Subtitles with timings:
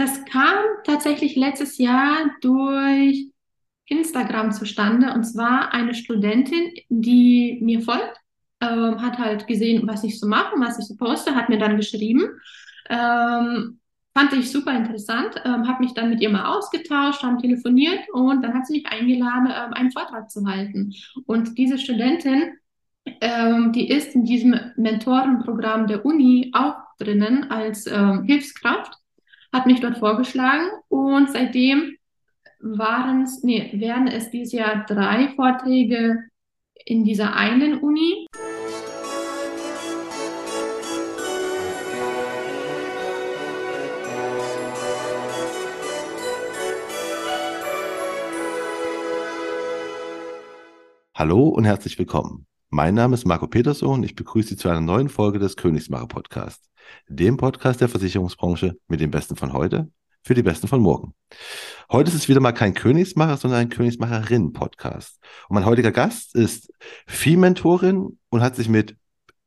[0.00, 3.30] das kam tatsächlich letztes Jahr durch
[3.84, 5.12] Instagram zustande.
[5.12, 8.16] Und zwar eine Studentin, die mir folgt,
[8.62, 11.76] ähm, hat halt gesehen, was ich so mache, was ich so poste, hat mir dann
[11.76, 12.22] geschrieben.
[12.88, 13.78] Ähm,
[14.14, 18.42] fand ich super interessant, ähm, habe mich dann mit ihr mal ausgetauscht, haben telefoniert und
[18.42, 20.94] dann hat sie mich eingeladen, ähm, einen Vortrag zu halten.
[21.26, 22.54] Und diese Studentin,
[23.20, 28.99] ähm, die ist in diesem Mentorenprogramm der Uni auch drinnen als ähm, Hilfskraft,
[29.52, 31.96] hat mich dort vorgeschlagen und seitdem
[32.60, 36.24] waren es, nee, werden es dieses Jahr drei Vorträge
[36.84, 38.26] in dieser einen Uni.
[51.14, 52.49] Hallo und herzlich willkommen.
[52.72, 56.06] Mein Name ist Marco Peterson und ich begrüße Sie zu einer neuen Folge des Königsmacher
[56.06, 56.70] Podcasts,
[57.08, 59.90] dem Podcast der Versicherungsbranche mit dem Besten von heute
[60.22, 61.12] für die Besten von morgen.
[61.90, 65.18] Heute ist es wieder mal kein Königsmacher, sondern ein Königsmacherin-Podcast.
[65.48, 66.72] Und mein heutiger Gast ist
[67.08, 68.96] Vieh-Mentorin und hat sich mit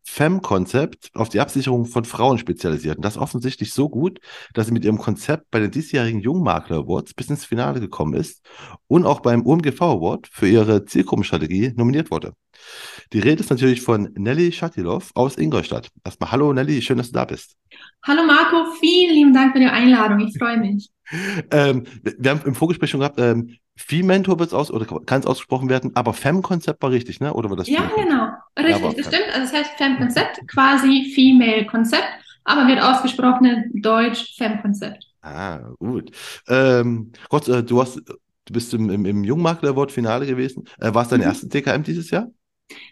[0.06, 2.98] FEM-Konzept auf die Absicherung von Frauen spezialisiert.
[2.98, 4.20] Und das offensichtlich so gut,
[4.54, 8.45] dass sie mit ihrem Konzept bei den diesjährigen Jungmakler Awards bis ins Finale gekommen ist
[8.88, 12.34] und auch beim OMGV Award für ihre Zielgruppenstrategie nominiert wurde.
[13.12, 15.90] Die Rede ist natürlich von Nelly Schatilov aus Ingolstadt.
[16.04, 17.56] Erstmal hallo Nelly, schön, dass du da bist.
[18.04, 20.20] Hallo Marco, vielen lieben Dank für die Einladung.
[20.20, 20.90] Ich freue mich.
[21.52, 25.70] Ähm, wir haben im Vorgespräch schon gehabt, ähm, Wird es aus oder kann es ausgesprochen
[25.70, 27.34] werden, aber Fem-Konzept war richtig, ne?
[27.34, 27.68] Oder war das?
[27.68, 28.30] Ja, genau.
[28.58, 29.28] Richtig, ja, das stimmt.
[29.34, 32.08] Also das heißt Fem-Konzept, quasi Female-Konzept,
[32.44, 35.08] aber wird ausgesprochen Deutsch Fem-Konzept.
[35.22, 36.12] Ah, gut.
[36.48, 40.66] Ähm, Gott, äh, du hast, du bist im, im, im Jungmakler-Award-Finale gewesen.
[40.80, 41.28] Äh, war es dein mhm.
[41.28, 42.28] erstes DKM dieses Jahr?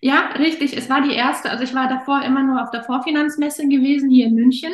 [0.02, 0.76] Ja, richtig.
[0.76, 1.50] Es war die erste.
[1.50, 4.74] Also ich war davor immer nur auf der Vorfinanzmesse gewesen hier in München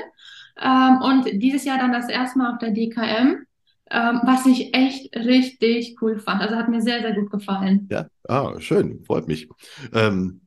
[0.61, 3.46] ähm, und dieses Jahr dann das erste Mal auf der DKM
[3.91, 6.41] ähm, was ich echt richtig cool fand.
[6.41, 7.87] Also hat mir sehr, sehr gut gefallen.
[7.91, 9.49] Ja, ah, schön, freut mich.
[9.93, 10.41] Ähm,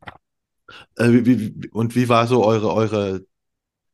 [0.96, 3.26] äh, wie, wie, und wie war so eure, eure,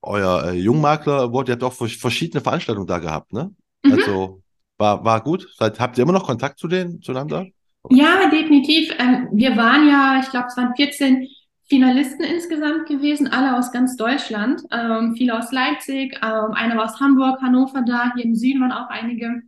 [0.03, 1.48] euer äh, Jungmakler-Award?
[1.48, 3.54] Ihr habt auch verschiedene Veranstaltungen da gehabt, ne?
[3.82, 3.93] Mhm.
[3.93, 4.43] Also
[4.78, 5.49] war, war gut.
[5.60, 7.47] Habt ihr immer noch Kontakt zu denen, zueinander?
[7.91, 8.93] Ja, definitiv.
[8.99, 11.26] Ähm, wir waren ja, ich glaube, es waren 14
[11.69, 17.00] Finalisten insgesamt gewesen, alle aus ganz Deutschland, ähm, viele aus Leipzig, ähm, einer war aus
[17.00, 19.43] Hamburg, Hannover da, hier im Süden waren auch einige,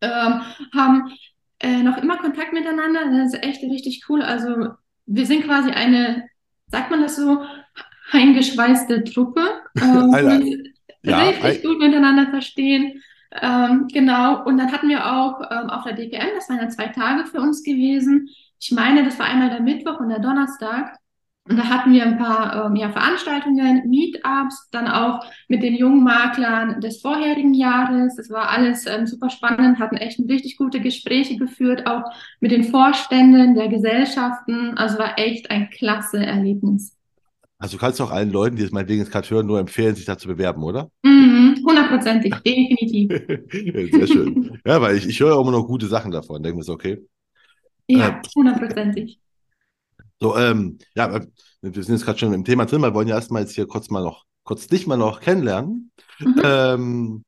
[0.00, 0.40] ähm,
[0.74, 1.12] haben
[1.58, 3.10] äh, noch immer Kontakt miteinander.
[3.10, 4.22] Das ist echt richtig cool.
[4.22, 4.68] Also
[5.06, 6.28] wir sind quasi eine,
[6.68, 7.44] sagt man das so,
[8.12, 9.42] eingeschweißte Truppe,
[9.80, 10.40] ähm,
[11.02, 13.02] die ja, richtig gut miteinander verstehen.
[13.32, 16.88] Ähm, genau, und dann hatten wir auch ähm, auf der DKM, das waren ja zwei
[16.88, 18.28] Tage für uns gewesen.
[18.60, 20.96] Ich meine, das war einmal der Mittwoch und der Donnerstag.
[21.48, 26.02] Und da hatten wir ein paar ähm, ja, Veranstaltungen, Meetups, dann auch mit den jungen
[26.02, 28.16] Maklern des vorherigen Jahres.
[28.16, 32.02] Das war alles ähm, super spannend, hatten echt richtig gute Gespräche geführt, auch
[32.40, 34.76] mit den Vorständen der Gesellschaften.
[34.76, 36.96] Also war echt ein klasse Erlebnis.
[37.58, 40.04] Also du kannst auch allen Leuten, die es meinetwegen jetzt gerade hören, nur empfehlen, sich
[40.04, 40.90] da zu bewerben, oder?
[41.04, 43.10] Mhm, hundertprozentig, definitiv.
[43.92, 44.58] Sehr schön.
[44.66, 46.42] Ja, weil ich, ich höre auch immer noch gute Sachen davon.
[46.42, 46.98] Denke mir so, okay.
[47.88, 49.20] Ja, äh, hundertprozentig.
[50.20, 51.20] So, ähm, ja,
[51.60, 53.90] wir sind jetzt gerade schon im Thema drin, wir wollen ja erstmal jetzt hier kurz
[53.90, 55.90] mal noch, kurz dich mal noch kennenlernen.
[56.18, 56.42] Mhm.
[56.42, 57.24] Ähm,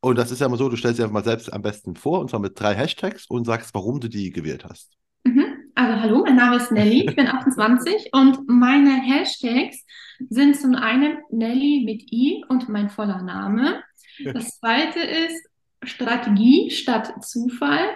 [0.00, 2.20] und das ist ja immer so, du stellst dir einfach mal selbst am besten vor,
[2.20, 4.96] und zwar mit drei Hashtags und sagst, warum du die gewählt hast.
[5.24, 5.44] Mhm.
[5.74, 9.84] Also hallo, mein Name ist Nelly, ich bin 28 und meine Hashtags
[10.28, 13.82] sind zum einen Nelly mit I und mein voller Name.
[14.24, 15.46] Das zweite ist
[15.82, 17.88] Strategie statt Zufall.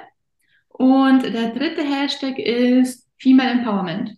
[0.68, 4.16] Und der dritte Hashtag ist Female Empowerment.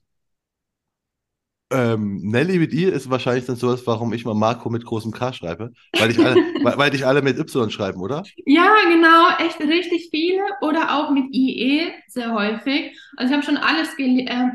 [1.70, 5.32] Ähm, Nelly mit I ist wahrscheinlich dann sowas, warum ich mal Marco mit großem K
[5.32, 5.72] schreibe.
[5.98, 8.22] Weil ich alle, weil, weil dich alle mit Y schreiben, oder?
[8.44, 10.42] Ja, genau, echt richtig viele.
[10.60, 12.96] Oder auch mit IE sehr häufig.
[13.16, 14.50] Also ich habe schon alles äh,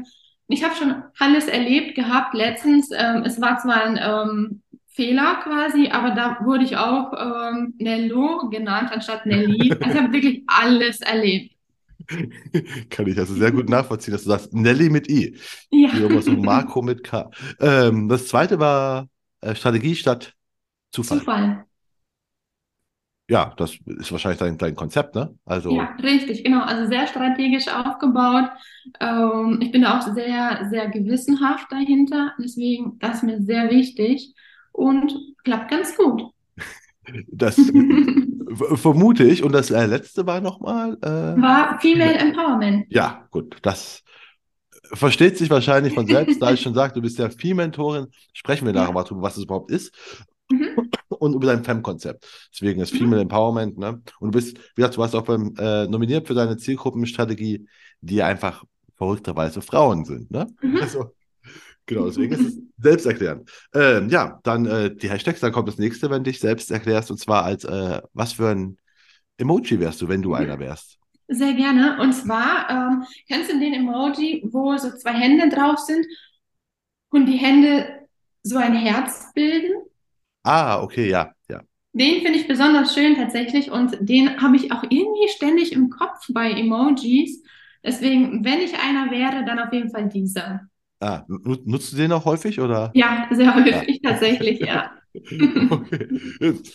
[0.48, 2.90] ich habe schon alles erlebt gehabt letztens.
[2.96, 8.50] Ähm, es war zwar ein ähm, Fehler quasi, aber da wurde ich auch ähm, Nello
[8.50, 9.72] genannt anstatt Nelly.
[9.80, 11.56] Also ich habe wirklich alles erlebt.
[12.90, 15.38] Kann ich also sehr gut nachvollziehen, dass du sagst, Nelly mit I.
[15.72, 15.90] Ja.
[16.22, 17.30] So Marco mit K.
[17.60, 19.08] Ähm, das zweite war
[19.42, 20.34] äh, Strategie statt
[20.92, 21.19] Zufall.
[21.19, 21.66] Zufall.
[23.30, 25.34] Ja, das ist wahrscheinlich dein, dein Konzept, ne?
[25.46, 26.63] Also, ja, richtig, genau.
[26.63, 28.50] Also sehr strategisch aufgebaut.
[29.00, 32.34] Ähm, ich bin auch sehr, sehr gewissenhaft dahinter.
[32.44, 34.34] Deswegen, das ist mir sehr wichtig
[34.74, 35.14] und
[35.46, 36.24] klappt ganz gut.
[37.31, 37.56] Das
[38.56, 39.44] vermute ich.
[39.44, 40.98] Und das äh, letzte war nochmal.
[41.01, 42.86] Äh, war Female Empowerment.
[42.89, 43.57] Ja, gut.
[43.62, 44.03] Das
[44.94, 48.07] versteht sich wahrscheinlich von selbst, da ich schon sage, du bist ja Vieh-Mentorin.
[48.33, 48.92] Sprechen wir ja.
[48.92, 49.94] darüber, was es überhaupt ist.
[50.51, 50.89] Mhm.
[51.07, 52.27] und über dein Fem-Konzept.
[52.53, 54.01] Deswegen ist Female Empowerment, ne?
[54.19, 57.68] Und du bist, wie gesagt, du warst auch beim äh, nominiert für deine Zielgruppenstrategie,
[58.01, 58.63] die einfach
[58.97, 60.47] verrückterweise Frauen sind, ne?
[60.62, 60.77] Mhm.
[60.81, 61.12] Also,
[61.86, 63.50] genau, deswegen ist es selbsterklärend.
[63.74, 67.12] Ähm, ja, dann äh, die Hashtags, dann kommt das nächste, wenn du dich selbst erklärst,
[67.12, 68.78] und zwar als äh, was für ein
[69.38, 70.98] Emoji wärst du, wenn du einer wärst?
[71.28, 72.00] Sehr gerne.
[72.00, 76.06] Und zwar, ähm, kennst du den Emoji, wo so zwei Hände drauf sind
[77.10, 78.07] und die Hände
[78.44, 79.72] so ein Herz bilden?
[80.44, 81.62] Ah, okay, ja, ja.
[81.94, 86.25] Den finde ich besonders schön tatsächlich und den habe ich auch irgendwie ständig im Kopf
[86.30, 87.44] bei Emojis.
[87.83, 90.68] Deswegen, wenn ich einer wäre, dann auf jeden Fall dieser.
[91.01, 92.92] Ah, nu- nutzt du den auch häufig oder?
[92.94, 94.92] Ja, sehr häufig tatsächlich, ja.
[95.69, 96.07] Okay.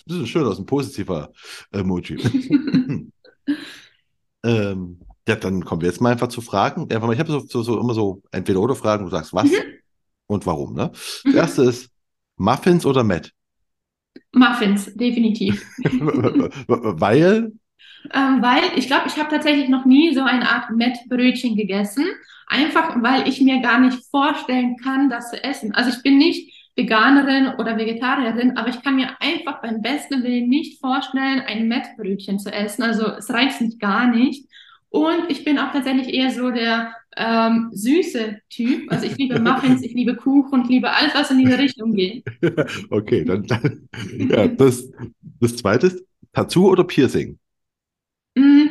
[0.07, 1.33] Das ist schön aus, ein positiver
[1.73, 2.19] Emoji.
[4.45, 6.83] ähm, ja, dann kommen wir jetzt mal einfach zu Fragen.
[6.83, 9.51] Einfach mal, ich habe so, so, so immer so entweder oder Fragen, du sagst was
[9.51, 9.79] Mhm.
[10.27, 10.91] und warum, ne?
[10.93, 11.35] Das Mhm.
[11.37, 11.91] erste ist
[12.37, 13.33] Muffins oder Matt?
[14.35, 15.65] Muffins, definitiv.
[16.69, 17.53] Weil,
[18.13, 22.05] Ähm, weil ich glaube, ich habe tatsächlich noch nie so eine Art Mettbrötchen gegessen.
[22.47, 25.75] Einfach weil ich mir gar nicht vorstellen kann, das zu essen.
[25.75, 30.49] Also ich bin nicht Veganerin oder Vegetarierin, aber ich kann mir einfach beim besten Willen
[30.49, 32.83] nicht vorstellen, ein Mettbrötchen zu essen.
[32.83, 34.47] Also es reizt mich gar nicht.
[34.91, 38.93] Und ich bin auch tatsächlich eher so der ähm, süße Typ.
[38.93, 42.25] Also ich liebe Muffins, ich liebe Kuchen, ich liebe alles, was in diese Richtung geht.
[42.91, 44.89] okay, dann, dann ja, das,
[45.41, 47.39] das zweite ist Tattoo oder Piercing?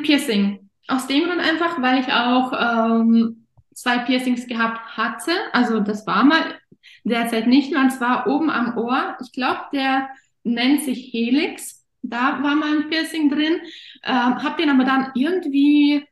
[0.06, 0.70] Piercing.
[0.88, 5.32] Aus dem Grund einfach, weil ich auch ähm, zwei Piercings gehabt hatte.
[5.52, 6.60] Also das war mal
[7.04, 9.18] derzeit nicht mehr, und zwar oben am Ohr.
[9.22, 10.10] Ich glaube, der
[10.44, 11.84] nennt sich Helix.
[12.02, 13.60] Da war mal ein Piercing drin.
[14.04, 16.06] Ähm, hab den aber dann irgendwie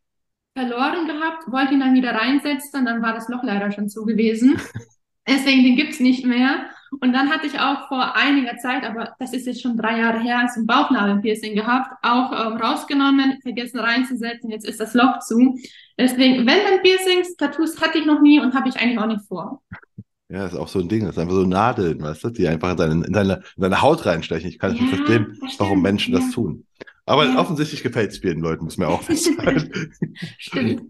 [0.56, 4.60] verloren gehabt, wollte ihn dann wieder reinsetzen dann war das Loch leider schon zu gewesen.
[5.28, 6.70] Deswegen, den gibt's nicht mehr.
[7.02, 10.20] Und dann hatte ich auch vor einiger Zeit, aber das ist jetzt schon drei Jahre
[10.20, 15.58] her, so ein Bauchnabelpiercing gehabt, auch ähm, rausgenommen, vergessen reinzusetzen, jetzt ist das Loch zu.
[15.98, 19.26] Deswegen, wenn dann Piercings, Tattoos hatte ich noch nie und habe ich eigentlich auch nicht
[19.28, 19.62] vor.
[20.30, 21.02] Ja, ist auch so ein Ding.
[21.02, 23.82] Das ist einfach so Nadeln, weißt du, die einfach in deine, in deine, in deine
[23.82, 24.50] Haut reinstechen.
[24.50, 26.32] Ich kann es nicht Ja, verstehen, das warum Menschen das ja.
[26.32, 26.66] tun.
[27.06, 27.36] Aber Ja.
[27.36, 29.94] offensichtlich gefällt es vielen Leuten, muss man auch festhalten.
[30.38, 30.84] Stimmt.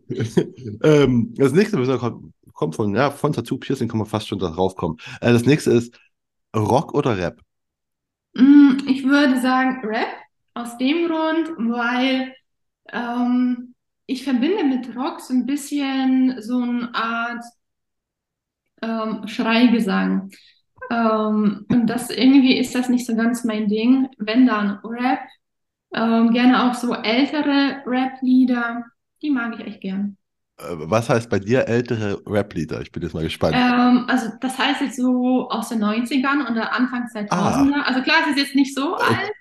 [0.83, 4.39] ähm, das nächste wir kommt, kommt von, ja, von Tattoo Piercing kann man fast schon
[4.39, 4.97] darauf kommen.
[5.21, 5.99] Äh, das nächste ist
[6.55, 7.41] Rock oder Rap?
[8.35, 10.07] Mm, Ich würde sagen Rap,
[10.53, 12.33] aus dem Grund, weil
[12.91, 13.75] ähm,
[14.07, 17.43] ich verbinde mit Rock so ein bisschen so eine Art
[18.81, 20.31] ähm, Schreigesang.
[20.91, 24.09] Ähm, und das irgendwie ist das nicht so ganz mein Ding.
[24.17, 25.19] Wenn dann Rap,
[25.93, 28.85] ähm, gerne auch so ältere Rap-Lieder,
[29.21, 30.17] die mag ich echt gern.
[30.57, 32.81] Äh, was heißt bei dir ältere Rap-Lieder?
[32.81, 33.55] Ich bin jetzt mal gespannt.
[33.55, 37.83] Ähm, also das heißt jetzt so aus den 90ern oder Anfang 2000er.
[37.83, 39.31] Also klar, es ist jetzt nicht so alt,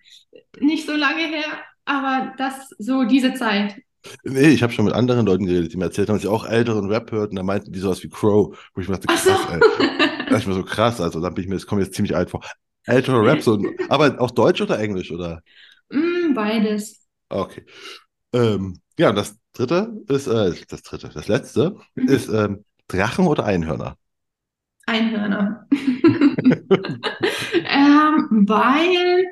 [0.61, 1.45] nicht so lange her,
[1.85, 3.77] aber das so diese Zeit.
[4.25, 6.45] Nee, ich habe schon mit anderen Leuten geredet, die mir erzählt haben, dass sie auch
[6.45, 7.37] älteren Rap hörten.
[7.37, 9.31] Da meinten die sowas wie Crow, wo ich mir dachte, Ach so.
[9.31, 9.89] krass, ey.
[10.29, 12.17] Da ich mir so krass, also dann bin ich mir, das kommt mir jetzt ziemlich
[12.17, 12.41] alt vor.
[12.85, 15.43] Ältere Rap, so, aber auch Deutsch oder Englisch, oder?
[16.35, 17.07] Beides.
[17.31, 17.65] Okay.
[18.35, 22.07] Ähm, ja, das dritte ist, äh, das dritte, das letzte Mhm.
[22.07, 23.99] ist ähm, Drachen oder Einhörner?
[24.87, 25.67] Einhörner.
[27.65, 29.27] ähm, weil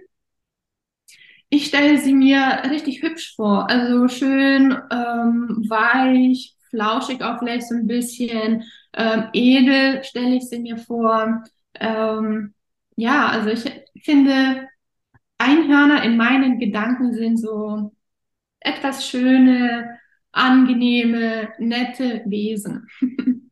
[1.49, 3.69] ich stelle sie mir richtig hübsch vor.
[3.70, 8.64] Also schön ähm, weich, flauschig auch vielleicht so ein bisschen.
[8.92, 11.42] Ähm, edel stelle ich sie mir vor.
[11.75, 12.54] Ähm,
[12.97, 13.64] ja, also ich
[14.04, 14.69] finde,
[15.40, 17.92] Einhörner in meinen Gedanken sind so
[18.61, 19.99] etwas schöne,
[20.32, 22.87] angenehme, nette Wesen.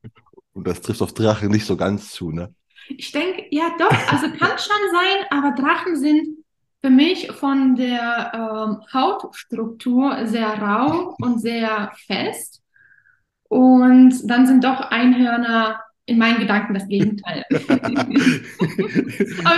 [0.52, 2.54] Und das trifft auf Drachen nicht so ganz zu, ne?
[2.88, 6.44] Ich denke, ja doch, also kann schon sein, aber Drachen sind
[6.80, 12.62] für mich von der ähm, Hautstruktur sehr rau und sehr fest.
[13.44, 17.44] Und dann sind doch Einhörner in meinen Gedanken das Gegenteil.
[17.50, 17.60] Aber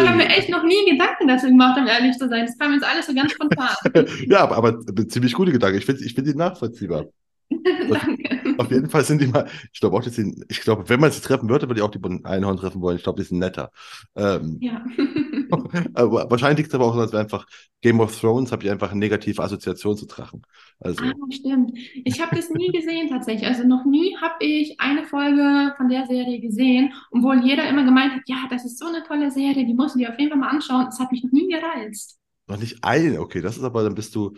[0.02, 2.45] ich habe mir echt noch nie Gedanken dazu gemacht, um ehrlich zu sein.
[2.47, 3.71] Das kam jetzt alles so ganz spontan.
[4.26, 5.78] ja, aber, aber ziemlich gute Gedanken.
[5.78, 7.04] Ich finde ich find die nachvollziehbar.
[7.88, 8.57] Danke.
[8.57, 11.11] Auf jeden Fall sind die mal, ich glaube auch, die sind, ich glaube, wenn man
[11.11, 12.97] sie treffen würde, würde ich auch die Einhorn treffen wollen.
[12.97, 13.71] Ich glaube, die sind netter.
[14.16, 14.85] Ähm, Ja.
[15.50, 17.47] wahrscheinlich liegt es aber auch daran, dass wir einfach
[17.80, 20.42] Game of Thrones habe ich einfach eine negative Assoziation zu Drachen.
[20.78, 21.73] Also, Ah, stimmt.
[22.04, 23.47] Ich habe das nie gesehen tatsächlich.
[23.49, 28.12] Also noch nie habe ich eine Folge von der Serie gesehen, obwohl jeder immer gemeint
[28.14, 30.38] hat, ja, das ist so eine tolle Serie, die musst du dir auf jeden Fall
[30.38, 30.87] mal anschauen.
[30.87, 32.19] Das hat mich noch nie gereizt.
[32.47, 33.21] noch nicht eine.
[33.21, 34.35] Okay, das ist aber, dann bist du,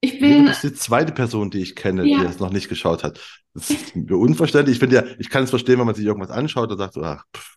[0.00, 2.22] Ich du bin, bist die zweite Person, die ich kenne, die Ja.
[2.22, 3.20] das noch nicht geschaut hat.
[3.54, 4.74] Das ist mir unverständlich.
[4.76, 7.02] Ich finde ja, ich kann es verstehen, wenn man sich irgendwas anschaut und sagt, so,
[7.02, 7.56] ach, pff,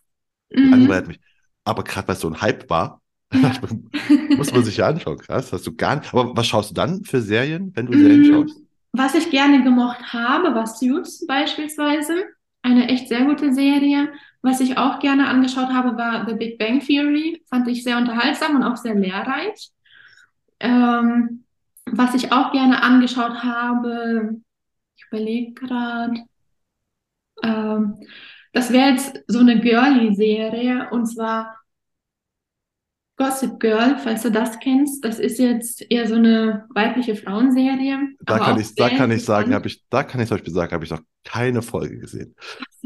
[0.50, 0.70] mhm.
[0.70, 1.20] langweilt mich.
[1.64, 3.00] Aber gerade weil es so ein Hype war,
[3.32, 3.52] Ja.
[4.36, 5.52] Muss man sich ja anschauen, krass.
[5.52, 6.12] Hast du gar nicht.
[6.12, 8.60] Aber was schaust du dann für Serien, wenn du Serien Mm, schaust?
[8.92, 12.14] Was ich gerne gemocht habe, war Suits beispielsweise.
[12.62, 14.12] Eine echt sehr gute Serie.
[14.42, 17.42] Was ich auch gerne angeschaut habe, war The Big Bang Theory.
[17.48, 19.70] Fand ich sehr unterhaltsam und auch sehr lehrreich.
[20.60, 21.44] Ähm,
[21.92, 24.40] was ich auch gerne angeschaut habe,
[24.96, 26.24] ich überlege gerade,
[27.42, 28.06] ähm,
[28.52, 31.56] das wäre jetzt so eine Girly-Serie und zwar
[33.16, 35.04] Gossip Girl, falls du das kennst.
[35.04, 39.52] Das ist jetzt eher so eine weibliche Frauenserie, Da kann ich, da kann ich sagen,
[39.52, 42.34] habe ich, da kann ich zum Beispiel sagen, habe ich noch keine Folge gesehen.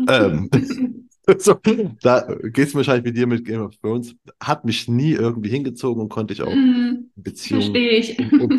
[0.08, 0.50] Ähm,
[1.38, 1.58] so,
[2.02, 4.14] da geht es wahrscheinlich mit dir mit Game of Thrones.
[4.42, 8.16] Hat mich nie irgendwie hingezogen und konnte ich auch Mm, Beziehungen verstehe ich.
[8.16, 8.54] um, um,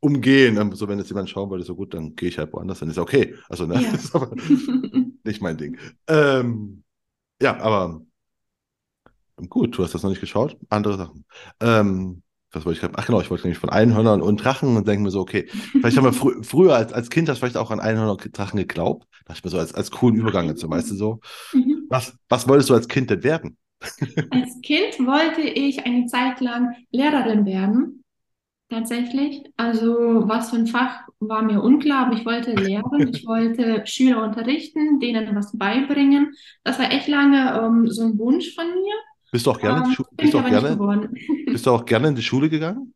[0.00, 0.56] umgehen.
[0.58, 2.90] Ähm, So, wenn jetzt jemand schauen wollte, so gut, dann gehe ich halt woanders, dann
[2.90, 3.34] ist okay.
[3.48, 3.92] Also, ne, Ja.
[3.92, 4.34] das ist aber
[5.24, 5.78] nicht mein Ding.
[6.08, 6.84] Ähm,
[7.42, 8.02] ja, aber
[9.48, 10.56] gut, du hast das noch nicht geschaut.
[10.68, 11.24] Andere Sachen.
[11.60, 12.94] Ähm, was wollte ich gerade?
[12.96, 15.48] Ach genau, ich wollte nämlich von Einhörnern und Drachen und denke mir so, okay,
[15.80, 18.56] vielleicht haben wir frü früher als, als Kind das vielleicht auch an Einhörner und Drachen
[18.58, 19.06] geglaubt.
[19.28, 21.20] Dachte ich mir so, als, als coolen Übergang dazu, weißt du so.
[21.52, 21.88] Mhm.
[21.88, 23.58] Was, was wolltest du als Kind denn werden?
[24.30, 28.04] Als Kind wollte ich eine Zeit lang Lehrerin werden,
[28.70, 29.42] tatsächlich.
[29.56, 34.24] Also was für ein Fach war mir unklar, aber ich wollte lehren, ich wollte Schüler
[34.24, 36.34] unterrichten, denen was beibringen.
[36.64, 38.94] Das war echt lange ähm, so ein Wunsch von mir.
[39.30, 40.82] Bist du auch gerne, Ähm, bist auch gerne,
[41.50, 42.94] bist du auch gerne in die Schule gegangen?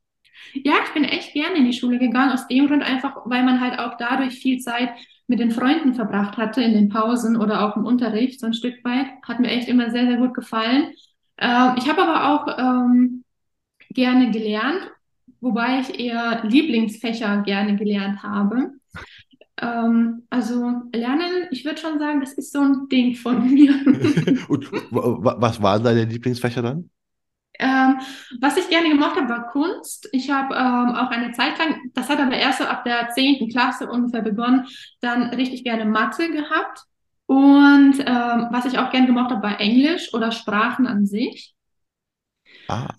[0.55, 3.61] Ja, ich bin echt gerne in die Schule gegangen, aus dem Grund einfach, weil man
[3.61, 4.91] halt auch dadurch viel Zeit
[5.29, 8.85] mit den Freunden verbracht hatte in den Pausen oder auch im Unterricht, so ein Stück
[8.85, 9.07] weit.
[9.26, 10.93] Hat mir echt immer sehr, sehr gut gefallen.
[11.38, 13.25] Ähm, ich habe aber auch ähm,
[13.91, 14.91] gerne gelernt,
[15.41, 18.73] wobei ich eher Lieblingsfächer gerne gelernt habe.
[19.61, 23.75] Ähm, also Lernen, ich würde schon sagen, das ist so ein Ding von mir.
[24.49, 26.91] Und wa- wa- was waren deine Lieblingsfächer dann?
[27.59, 28.00] Ähm,
[28.40, 30.09] was ich gerne gemacht habe, war Kunst.
[30.12, 33.49] Ich habe ähm, auch eine Zeit lang, das hat aber erst so ab der zehnten
[33.50, 34.66] Klasse ungefähr begonnen,
[35.00, 36.80] dann richtig gerne Mathe gehabt.
[37.26, 41.54] Und ähm, was ich auch gerne gemacht habe, war Englisch oder Sprachen an sich.
[42.68, 42.97] Ah,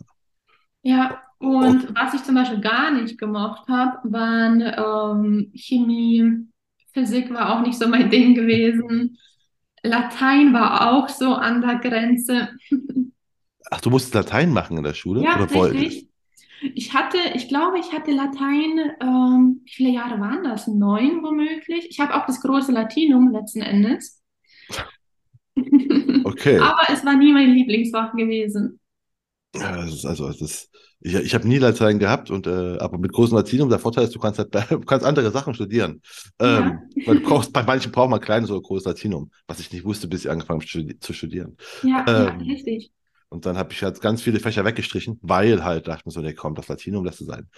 [0.82, 6.48] Ja, und was ich zum Beispiel gar nicht gemocht habe, waren ähm, Chemie,
[6.94, 9.18] Physik war auch nicht so mein Ding gewesen.
[9.84, 12.50] Latein war auch so an der Grenze.
[13.74, 16.06] ach, du musstest Latein machen in der Schule Ja, oder wolltest?
[16.06, 16.10] richtig.
[16.76, 20.68] Ich hatte, ich glaube, ich hatte Latein, ähm, wie viele Jahre waren das?
[20.68, 21.88] Neun womöglich.
[21.90, 24.22] Ich habe auch das große Latinum letzten Endes.
[26.26, 26.72] Okay.
[26.72, 28.80] Aber es war nie mein Lieblingsfach gewesen.
[29.56, 30.70] Ja, das ist also, das ist,
[31.02, 34.16] ich, ich habe nie Latein gehabt und äh, aber mit großem Latinum, der Vorteil ist,
[34.16, 36.02] du kannst halt, du kannst andere Sachen studieren.
[36.40, 39.72] Ähm, Ja, weil du brauchst, bei manchen braucht man kleines oder großes Latinum, was ich
[39.72, 41.58] nicht wusste, bis ich angefangen habe zu studieren.
[41.82, 42.92] ja, ja, Ähm, richtig.
[43.34, 46.22] Und dann habe ich halt ganz viele Fächer weggestrichen, weil halt dachte ich mir so,
[46.22, 47.50] nee, komm, das Latinum lässt es sein.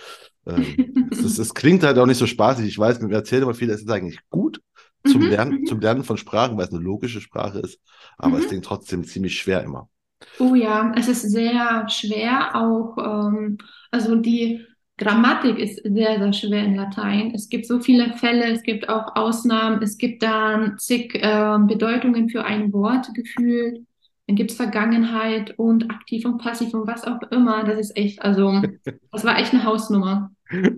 [0.47, 2.67] Ähm, es, ist, es klingt halt auch nicht so spaßig.
[2.67, 4.61] Ich weiß, mir erzählt immer viele, es ist eigentlich gut
[5.05, 7.79] zum Mhm, Lernen, mhm, zum Lernen von Sprachen, weil es eine logische Sprache ist,
[8.17, 8.49] aber es mhm.
[8.49, 9.89] klingt trotzdem ziemlich schwer immer.
[10.37, 13.57] Oh ja, es ist sehr schwer auch, ähm,
[13.91, 14.65] also die
[14.97, 17.31] Grammatik ist sehr, sehr schwer in Latein.
[17.33, 22.29] Es gibt so viele Fälle, es gibt auch Ausnahmen, es gibt dann zig ähm, Bedeutungen
[22.29, 23.85] für ein Wort gefühlt.
[24.27, 27.63] Dann gibt es Vergangenheit und aktiv und passiv und was auch immer.
[27.63, 28.63] Das ist echt, also
[29.11, 30.31] das war echt eine Hausnummer.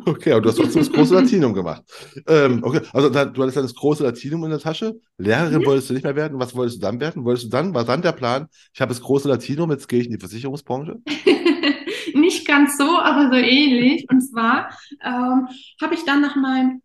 [0.06, 1.84] Okay, aber du hast trotzdem das große Latinum gemacht.
[2.26, 4.96] Ähm, okay, also da, du hattest dann das große Latinum in der Tasche.
[5.18, 5.66] Lehrerin Mhm.
[5.66, 6.40] wolltest du nicht mehr werden.
[6.40, 7.26] Was wolltest du dann werden?
[7.26, 10.06] Wolltest du dann, war dann der Plan, ich habe das große Latinum, jetzt gehe ich
[10.08, 10.98] in die Versicherungsbranche?
[12.14, 14.06] Nicht ganz so, aber so ähnlich.
[14.10, 14.70] Und zwar
[15.04, 15.48] ähm,
[15.82, 16.82] habe ich dann nach meinem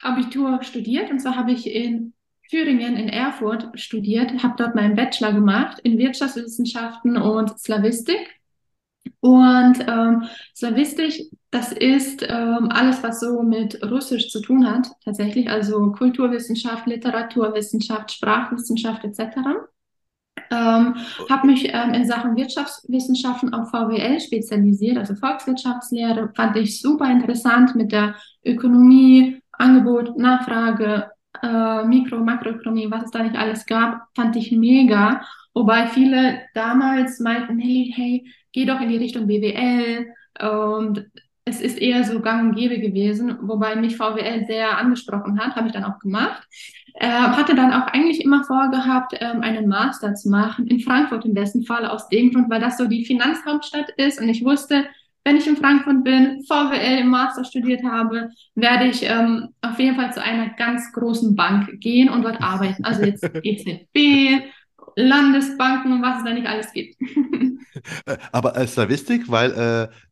[0.00, 1.10] Abitur studiert.
[1.10, 2.14] Und zwar habe ich in
[2.50, 8.36] Thüringen, in Erfurt studiert, habe dort meinen Bachelor gemacht in Wirtschaftswissenschaften und Slawistik.
[9.20, 10.24] Und ähm,
[10.54, 15.48] Slawistisch, das ist ähm, alles, was so mit Russisch zu tun hat, tatsächlich.
[15.48, 19.20] Also Kulturwissenschaft, Literaturwissenschaft, Sprachwissenschaft etc.
[20.50, 20.94] Ähm,
[21.28, 27.74] habe mich ähm, in Sachen Wirtschaftswissenschaften auf VWL spezialisiert, also Volkswirtschaftslehre, fand ich super interessant
[27.74, 31.10] mit der Ökonomie, Angebot, Nachfrage,
[31.42, 35.22] äh, Mikro-, Makroökonomie, was es da nicht alles gab, fand ich mega.
[35.54, 40.06] Wobei viele damals meinten, hey, hey, geh doch in die Richtung BWL.
[40.40, 41.06] Und
[41.44, 45.68] es ist eher so gang und gäbe gewesen, wobei mich VWL sehr angesprochen hat, habe
[45.68, 46.42] ich dann auch gemacht.
[46.94, 51.34] Äh, hatte dann auch eigentlich immer vorgehabt, ähm, einen Master zu machen, in Frankfurt im
[51.34, 54.86] besten Fall, aus dem Grund, weil das so die Finanzhauptstadt ist und ich wusste,
[55.26, 59.96] wenn ich in Frankfurt bin, VWL im Master studiert habe, werde ich ähm, auf jeden
[59.96, 62.84] Fall zu einer ganz großen Bank gehen und dort arbeiten.
[62.84, 64.40] Also jetzt EZB
[64.94, 66.96] Landesbanken und was es da nicht alles gibt.
[68.06, 69.52] Äh, Aber äh, Slavistik, weil,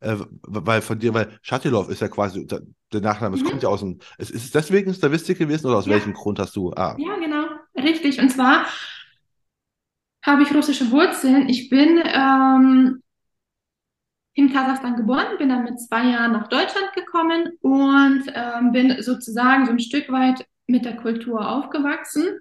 [0.02, 2.60] äh, äh, weil von dir, weil Schatilov ist ja quasi der
[3.00, 3.48] Nachname, es Mhm.
[3.50, 3.98] kommt ja aus dem.
[4.18, 5.94] Ist, ist es deswegen Slavistik gewesen oder aus Ja.
[5.94, 6.72] welchem Grund hast du?
[6.72, 8.20] Ah, Ja, genau, richtig.
[8.20, 8.66] Und zwar
[10.24, 11.48] habe ich russische Wurzeln.
[11.48, 13.02] Ich bin ähm,
[14.34, 19.66] in Kasachstan geboren, bin dann mit zwei Jahren nach Deutschland gekommen und ähm, bin sozusagen
[19.66, 22.40] so ein Stück weit mit der Kultur aufgewachsen.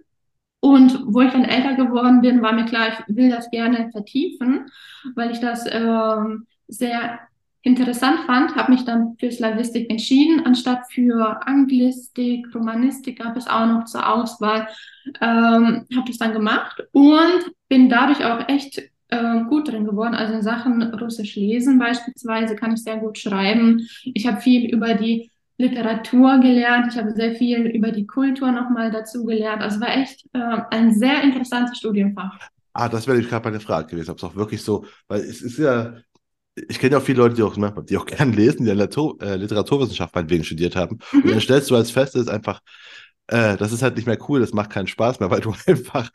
[0.59, 4.71] Und wo ich dann älter geworden bin, war mir klar, ich will das gerne vertiefen,
[5.13, 7.19] weil ich das ähm, sehr
[7.63, 13.65] interessant fand, habe mich dann für Slavistik entschieden, anstatt für Anglistik, Romanistik gab es auch
[13.65, 14.67] noch zur Auswahl,
[15.21, 18.81] ähm, habe das dann gemacht und bin dadurch auch echt
[19.13, 20.15] ähm, gut drin geworden.
[20.15, 23.87] Also in Sachen Russisch lesen beispielsweise kann ich sehr gut schreiben.
[24.03, 26.87] Ich habe viel über die Literatur gelernt.
[26.91, 29.61] Ich habe sehr viel über die Kultur nochmal dazu gelernt.
[29.61, 30.39] Also war echt äh,
[30.71, 32.39] ein sehr interessantes Studienfach.
[32.73, 35.57] ah das wäre gerade meine Frage gewesen, ob es auch wirklich so, weil es ist
[35.59, 35.95] ja,
[36.69, 39.21] ich kenne ja auch viele Leute, die auch, ne, die auch gern lesen, die Literatur,
[39.21, 40.99] äh, Literaturwissenschaft meinetwegen studiert haben.
[41.23, 41.41] Und dann Mhm.
[41.41, 42.61] stellst du als fest, das ist einfach,
[43.27, 46.11] äh, das ist halt nicht mehr cool, das macht keinen Spaß mehr, weil du einfach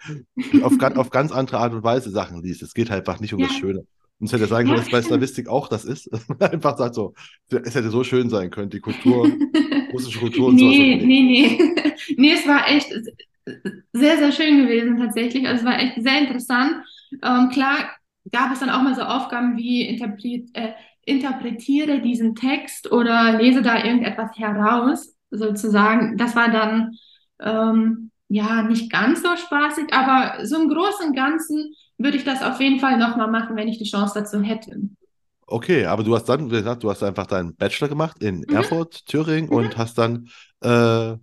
[0.63, 2.63] auf, ganz- auf ganz andere Art und Weise Sachen liest.
[2.63, 3.59] Es geht halt einfach nicht um das Ja.
[3.59, 3.87] Schöne.
[4.21, 5.01] Und es hätte sein können, Ja, dass bei.
[5.01, 6.11] Slavistik auch das ist.
[6.41, 7.15] Einfach sagt so,
[7.51, 9.31] es hätte so schön sein können, die Kultur,
[9.93, 10.73] russische Kultur und sowas.
[10.77, 11.75] Nee, nee, nee.
[12.17, 12.93] Nee, es war echt
[13.93, 15.47] sehr, sehr schön gewesen tatsächlich.
[15.47, 16.73] Also es war echt sehr interessant.
[17.23, 17.91] Ähm, klar
[18.33, 20.73] gab es dann auch mal so Aufgaben wie interpret, äh,
[21.05, 26.17] interpretiere diesen Text oder lese da irgendetwas heraus, sozusagen.
[26.17, 26.95] Das war dann
[27.41, 32.43] ähm, ja nicht ganz so spaßig, aber so im Großen und Ganzen würde ich das
[32.43, 34.81] auf jeden Fall nochmal machen, wenn ich die Chance dazu hätte.
[35.47, 38.55] Okay, aber du hast dann wie gesagt, du hast einfach deinen Bachelor gemacht in Mhm.
[38.55, 39.57] Erfurt, Thüringen Mhm.
[39.57, 40.29] und hast dann,
[40.63, 41.17] äh, äh,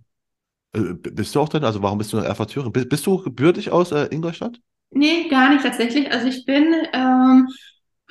[0.72, 2.72] bist du auch denn, also warum bist du nach Erfurt, Thüringen?
[2.72, 4.58] Bist, bist du gebürtig aus äh, Ingolstadt?
[4.90, 6.10] Nee, gar nicht tatsächlich.
[6.10, 7.48] Also ich bin ähm,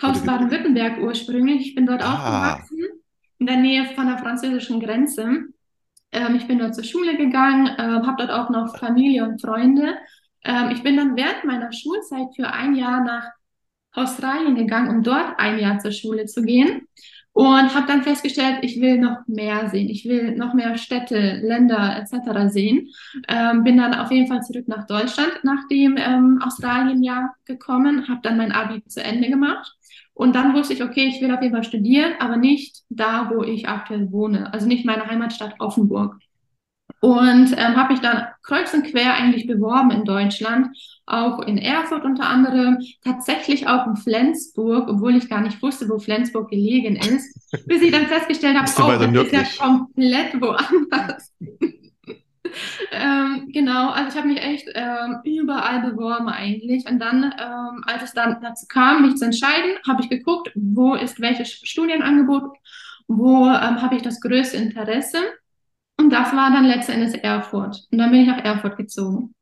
[0.02, 1.68] aus Oder- Baden-Württemberg ursprünglich.
[1.68, 2.54] Ich bin dort Ah.
[2.54, 2.80] aufgewachsen,
[3.40, 5.46] in der Nähe von der französischen Grenze.
[6.12, 9.96] Ähm, ich bin dort zur Schule gegangen, ähm, habe dort auch noch Familie und Freunde.
[10.44, 13.30] Ähm, ich bin dann während meiner Schulzeit für ein Jahr nach
[13.94, 16.88] Australien gegangen, um dort ein Jahr zur Schule zu gehen.
[17.34, 19.90] Und habe dann festgestellt, ich will noch mehr sehen.
[19.90, 22.50] Ich will noch mehr Städte, Länder etc.
[22.50, 22.88] sehen.
[23.28, 28.22] Ähm, bin dann auf jeden Fall zurück nach Deutschland nach dem ähm, Australienjahr gekommen, habe
[28.24, 29.76] dann mein Abi zu Ende gemacht.
[30.16, 33.44] Und dann wusste ich, okay, ich will auf jeden Fall studieren, aber nicht da, wo
[33.44, 34.52] ich aktuell wohne.
[34.54, 36.18] Also nicht meine Heimatstadt Offenburg.
[37.02, 40.70] Und ähm, habe mich dann kreuz und quer eigentlich beworben in Deutschland,
[41.06, 46.00] auch in Erfurt unter anderem, tatsächlich auch in Flensburg, obwohl ich gar nicht wusste, wo
[46.00, 51.34] Flensburg gelegen ist, bis ich dann festgestellt habe, oh, das ist ja komplett woanders.
[52.92, 56.86] Ähm, genau, also ich habe mich echt ähm, überall beworben eigentlich.
[56.90, 60.96] Und dann, ähm, als es dann dazu kam, mich zu entscheiden, habe ich geguckt, wo
[60.96, 62.44] ist welches Studienangebot,
[63.08, 65.18] wo ähm, habe ich das größte Interesse.
[65.98, 67.88] Und das war dann letztendlich Erfurt.
[67.92, 69.34] Und dann bin ich nach Erfurt gezogen.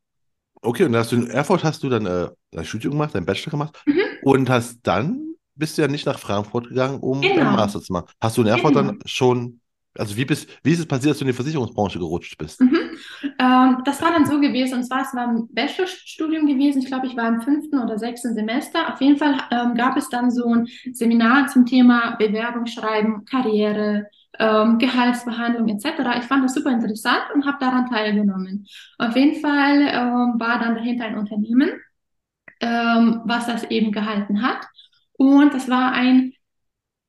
[0.62, 3.52] Okay, und hast du in Erfurt hast du dann äh, dein Studium gemacht, dein Bachelor
[3.52, 3.99] gemacht Mhm.
[4.23, 5.19] und hast dann
[5.56, 7.36] bist du ja nicht nach Frankfurt gegangen, um Genau.
[7.36, 8.08] deinen Master zu machen.
[8.21, 8.88] Hast du in Erfurt Genau.
[8.91, 9.60] dann schon,
[9.97, 12.62] also wie bist, wie ist es passiert, dass du in die Versicherungsbranche gerutscht bist?
[12.62, 12.97] Mhm.
[13.39, 16.82] Ähm, das war dann so gewesen, und zwar, es war ein Bachelorstudium gewesen.
[16.82, 18.93] Ich glaube, ich war im fünften oder sechsten Semester.
[18.93, 24.08] Auf jeden Fall ähm, gab es dann so ein Seminar zum Thema Bewerbung schreiben, Karriere,
[24.39, 26.17] ähm, Gehaltsbehandlung etc.
[26.17, 28.65] Ich fand das super interessant und habe daran teilgenommen.
[28.97, 31.71] Auf jeden Fall ähm, war dann dahinter ein Unternehmen,
[32.60, 34.65] ähm, was das eben gehalten hat.
[35.13, 36.34] Und das war ein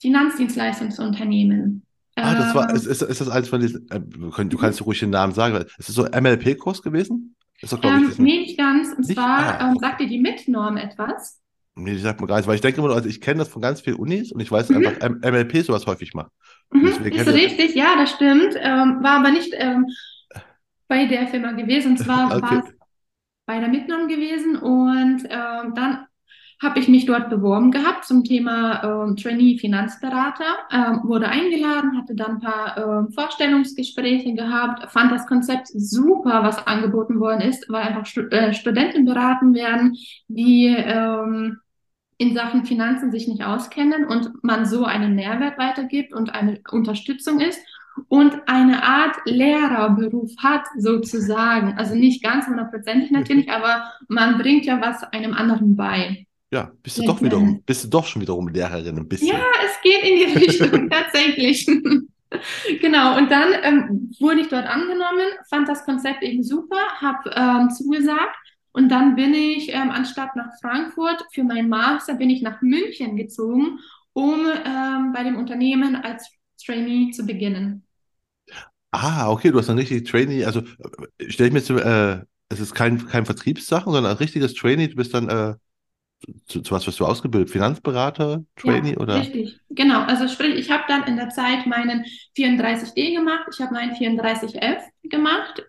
[0.01, 1.84] Finanzdienstleistungsunternehmen.
[2.20, 5.00] Ah, das war, Ähm, ist, ist, ist das eins von diesen, äh, du kannst- ruhig
[5.00, 7.37] den Namen sagen, weil ist das so MLP-Kurs gewesen?
[7.61, 8.92] Ist doch, ich, Ähm, diesen, nee, nicht ganz.
[8.96, 9.14] Und Nicht?
[9.14, 11.40] zwar Ah, ähm, sagt dir die Mitnorm etwas.
[11.74, 13.62] nee, die sagt mir gar nichts, weil ich denke immer also ich kenne das von
[13.62, 14.77] ganz vielen Unis und ich weiß Mhm.
[14.77, 16.31] einfach, M MLP sowas häufig macht.
[16.72, 18.55] Mhm, ist richtig, ja, das stimmt.
[18.59, 19.87] Ähm, war aber nicht ähm,
[20.88, 21.92] bei der Firma gewesen.
[21.92, 22.42] Und zwar Okay.
[22.42, 22.72] war es
[23.46, 24.57] bei der Mitnorm gewesen.
[24.57, 26.07] Und ähm, dann
[26.64, 30.44] habe ich mich dort beworben gehabt zum Thema ähm, Trainee-Finanzberater.
[30.72, 36.66] Ähm, wurde eingeladen, hatte dann ein paar ähm, Vorstellungsgespräche gehabt, fand das Konzept super, was
[36.66, 39.96] angeboten worden ist, weil einfach Stu äh, Studenten beraten werden,
[40.29, 41.59] die ähm,
[42.16, 47.40] in Sachen Finanzen sich nicht auskennen und man so einen Mehrwert weitergibt und eine Unterstützung
[47.40, 47.61] ist
[48.09, 51.74] und eine Art Lehrerberuf hat, sozusagen.
[51.77, 56.27] Also nicht ganz hundertprozentig natürlich, aber man bringt ja was einem anderen bei.
[56.55, 59.38] Ja, bist du Letzten doch wiederum, bist du doch schon wiederum Lehrerin ein bisschen.
[59.38, 61.67] Ja, es geht in die Richtung, tatsächlich.
[62.81, 67.71] Genau, und dann ähm, wurde ich dort angenommen, fand das Konzept eben super, habe ähm,
[67.71, 68.35] zugesagt
[68.73, 73.17] Und dann bin ich, ähm, anstatt nach Frankfurt für meinen Master, bin ich nach München
[73.17, 73.79] gezogen,
[74.14, 76.29] um ähm, bei dem Unternehmen als
[76.64, 77.85] Trainee zu beginnen.
[78.90, 80.61] Ah, okay, du hast dann richtig Trainee, also
[81.19, 84.88] äh, stelle ich mir zu, äh, es ist kein, kein Vertriebssachen, sondern ein richtiges Trainee,
[84.88, 85.55] du bist dann äh,
[86.47, 87.51] zu, zu was wirst du ausgebildet?
[87.51, 89.21] Finanzberater, Trainee Ja, oder?
[89.21, 89.61] richtig.
[89.71, 90.03] Genau.
[90.03, 94.83] Also sprich, ich habe dann in der Zeit meinen 34D gemacht, ich habe meinen 34F
[95.05, 95.63] gemacht.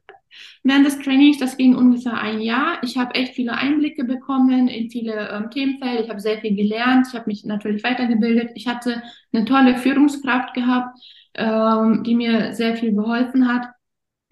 [0.63, 2.79] Während des Trainings, das ging ungefähr ein Jahr.
[2.83, 6.03] Ich habe echt viele Einblicke bekommen in viele ähm, Themenfelder.
[6.03, 7.07] Ich habe sehr viel gelernt.
[7.09, 8.51] Ich habe mich natürlich weitergebildet.
[8.55, 9.01] Ich hatte
[9.33, 10.99] eine tolle Führungskraft gehabt,
[11.35, 13.67] ähm, die mir sehr viel geholfen hat.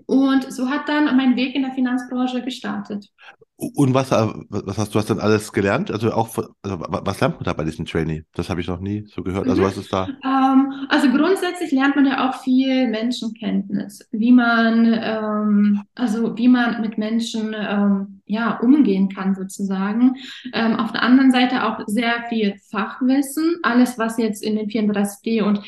[0.06, 3.10] Und so hat dann mein Weg in der Finanzbranche gestartet.
[3.56, 5.92] Und was, äh, was hast du hast dann alles gelernt?
[5.92, 8.26] Also auch, also wa- was lernt man da bei diesem Trainee?
[8.34, 9.48] Das habe ich noch nie so gehört.
[9.50, 9.64] Also Mhm.
[9.64, 10.18] was ist da?
[10.24, 16.82] Ähm, also grundsätzlich lernt man ja auch viel Menschenkenntnis, wie man, ähm, also wie man
[16.82, 20.16] mit Menschen ähm, ja umgehen kann sozusagen.
[20.54, 25.42] Ähm, auf der anderen Seite auch sehr viel Fachwissen, alles was jetzt in den 34D
[25.42, 25.60] und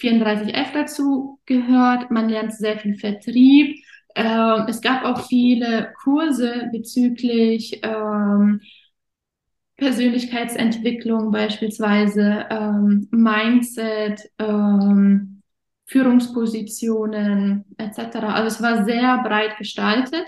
[0.00, 2.10] 34F dazu gehört.
[2.10, 3.76] Man lernt sehr viel Vertrieb.
[4.14, 8.60] Ähm, es gab auch viele Kurse bezüglich ähm,
[9.76, 15.42] Persönlichkeitsentwicklung beispielsweise, ähm, Mindset, ähm,
[15.86, 18.16] Führungspositionen etc.
[18.16, 20.24] Also es war sehr breit gestaltet,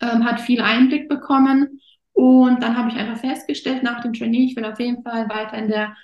[0.00, 1.80] ähm, hat viel Einblick bekommen
[2.12, 5.56] und dann habe ich einfach festgestellt nach dem Trainee, ich will auf jeden Fall weiter
[5.56, 5.96] in der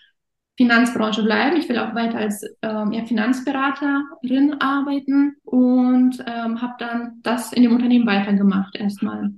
[0.61, 1.57] Finanzbranche bleiben.
[1.57, 7.63] Ich will auch weiter als ähm, ja, Finanzberaterin arbeiten und ähm, habe dann das in
[7.63, 9.31] dem Unternehmen weitergemacht erstmal.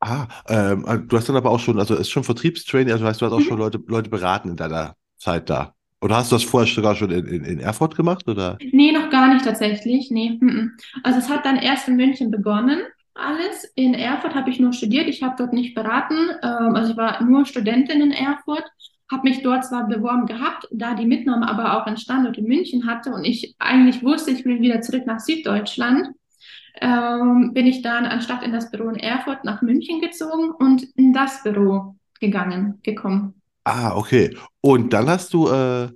[0.00, 3.20] Ah, ähm, äh, du hast dann aber auch schon, also ist schon Vertriebstrainee, also heißt,
[3.20, 3.62] du hast auch schon Mhm.
[3.62, 5.74] Leute, Leute beraten in deiner Zeit da.
[6.00, 8.62] Oder hast du das vorher sogar schon in, in, in Erfurt gemacht, oder?
[8.72, 10.10] Nee, noch gar nicht tatsächlich.
[10.10, 10.38] Nee.
[10.40, 10.72] mhm.
[11.02, 12.80] Also es hat dann erst in München begonnen,
[13.14, 13.64] alles.
[13.76, 15.06] In Erfurt habe ich nur studiert.
[15.08, 16.16] Ich habe dort nicht beraten.
[16.42, 18.64] Ähm, also ich war nur Studentin in Erfurt,
[19.10, 22.86] habe mich dort zwar beworben gehabt, da die Mitnahme aber auch einen Standort in München
[22.86, 26.08] hatte und ich eigentlich wusste, ich will wieder zurück nach Süddeutschland,
[26.80, 31.12] ähm, bin ich dann anstatt in das Büro in Erfurt nach München gezogen und in
[31.12, 33.34] das Büro gegangen, gekommen.
[33.64, 34.36] Ah, okay.
[34.60, 35.88] Und dann hast du äh,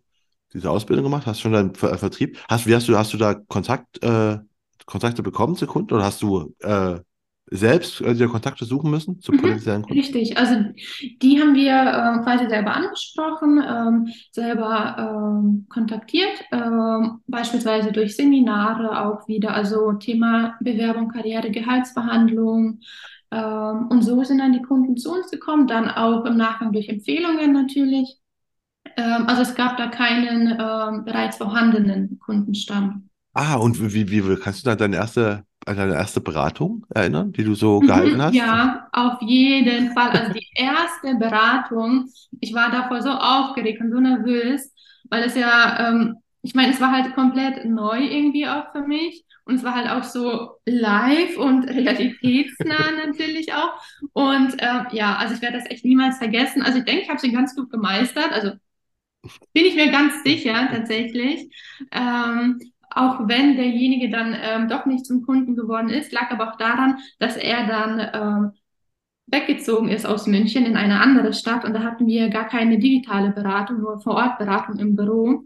[0.53, 2.39] diese Ausbildung gemacht, hast schon deinen Ver Vertrieb.
[2.49, 4.39] Hast, wie hast du, hast du da Kontakt, äh,
[4.87, 7.01] Kontakte bekommen zu Kunden oder hast du äh,
[7.51, 10.05] selbst äh, dir Kontakte suchen müssen zu Mhm, potenziellen Kunden?
[10.07, 10.39] richtig.
[10.39, 10.55] Also
[11.23, 19.05] die haben wir ähm, quasi selber angesprochen, ähm, selber ähm, kontaktiert, ähm, beispielsweise durch Seminare
[19.07, 22.81] auch wieder, also Thema Bewerbung, Karriere, Gehaltsverhandlung.
[23.31, 26.89] Ähm, und so sind dann die Kunden zu uns gekommen, dann auch im Nachgang durch
[26.89, 28.17] Empfehlungen natürlich.
[28.97, 33.11] Ähm, also es gab da keinen ähm, bereits vorhandenen Kundenstamm.
[33.35, 37.33] Ah, und wie, wie, wie kannst du da deine erste, an deine erste Beratung erinnern,
[37.33, 38.47] die du so gehalten Mhm, hast?
[38.47, 40.11] ja, auf jeden Fall.
[40.11, 44.73] Also die erste Beratung, ich war davor so aufgeregt und so nervös,
[45.11, 49.25] weil es ja, ähm, ich meine, es war halt komplett neu irgendwie auch für mich.
[49.45, 53.81] Und es war halt auch so live und realitätsnah natürlich auch.
[54.13, 56.63] Und ähm, ja, also ich werde das echt niemals vergessen.
[56.63, 58.31] Also ich denke, ich habe sie ganz gut gemeistert.
[58.33, 58.53] Also
[59.53, 61.51] bin ich mir ganz sicher tatsächlich.
[61.93, 62.61] Ähm,
[62.99, 66.99] auch wenn derjenige dann ähm, doch nicht zum Kunden geworden ist, lag aber auch daran,
[67.19, 68.53] dass er dann ähm,
[69.27, 73.31] weggezogen ist aus München in eine andere Stadt und da hatten wir gar keine digitale
[73.31, 75.45] Beratung, nur Vor-Ort-Beratung im Büro.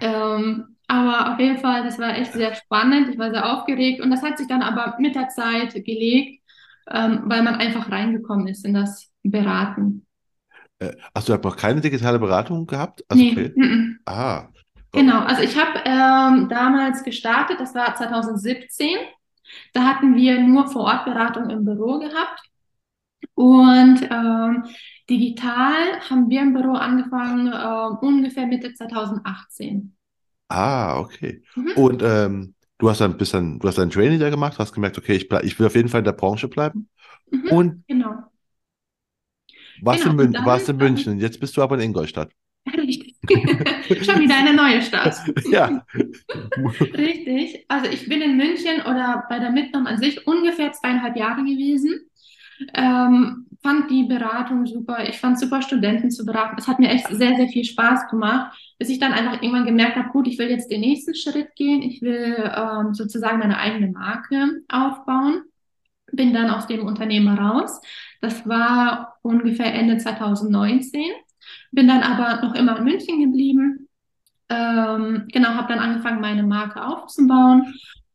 [0.00, 3.08] Ähm, aber auf jeden Fall, das war echt sehr spannend.
[3.08, 6.42] Ich war sehr aufgeregt und das hat sich dann aber mit der Zeit gelegt,
[6.90, 10.06] ähm, weil man einfach reingekommen ist in das Beraten.
[10.78, 13.04] Äh, hast du noch keine digitale Beratung gehabt?
[13.08, 13.52] Also Nee, okay.
[13.56, 13.98] mm, mm.
[14.06, 14.48] Ah.
[14.94, 18.96] Genau, also ich habe ähm, damals gestartet, das war 2017.
[19.74, 22.40] Da hatten wir nur Vor-Ort-Beratung im Büro gehabt.
[23.34, 24.64] Und ähm,
[25.10, 29.96] digital haben wir im Büro angefangen ähm, ungefähr Mitte 2018.
[30.48, 31.42] Ah, okay.
[31.56, 34.72] Mhm, Und ähm, du hast dann bist dann, du hast dein Training da gemacht, hast
[34.72, 36.88] gemerkt, okay, ich, bleib, ich will auf jeden Fall in der Branche bleiben.
[37.30, 38.32] mhm, Und genau,
[39.78, 40.06] warst genau.
[40.06, 41.18] in Und Mün dann, warst in ähm, München.
[41.20, 42.32] Jetzt bist du aber in Ingolstadt.
[42.76, 43.16] richtig,
[44.02, 45.16] schon wieder eine neue Stadt.
[45.50, 45.84] Ja.
[46.80, 47.64] Richtig.
[47.68, 52.00] Also ich bin in München oder bei der Mitnahme an sich ungefähr zweieinhalb Jahre gewesen.
[52.72, 55.08] Ähm, fand die Beratung super.
[55.08, 56.56] Ich fand super, Studenten zu beraten.
[56.58, 59.96] Es hat mir echt sehr, sehr viel Spaß gemacht, bis ich dann einfach irgendwann gemerkt
[59.96, 61.82] habe, gut, ich will jetzt den nächsten Schritt gehen.
[61.82, 65.42] Ich will ähm, sozusagen meine eigene Marke aufbauen.
[66.12, 67.80] Bin dann aus dem Unternehmen raus.
[68.20, 71.02] Das war ungefähr Ende 2019.
[71.72, 73.88] Bin dann aber noch immer in München geblieben.
[74.48, 77.74] Ähm, genau, habe dann angefangen, meine Marke aufzubauen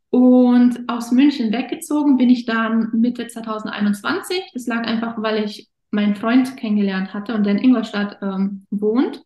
[0.10, 4.52] Und aus München weggezogen bin ich dann Mitte 2021.
[4.54, 9.24] Das lag einfach, weil ich meinen Freund kennengelernt hatte und der in Ingolstadt ähm, wohnt.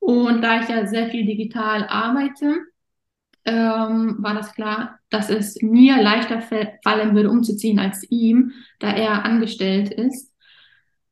[0.00, 2.54] Und da ich ja sehr viel digital arbeite,
[3.44, 9.24] ähm, war das klar, dass es mir leichter fallen würde, umzuziehen als ihm, da er
[9.24, 10.32] angestellt ist.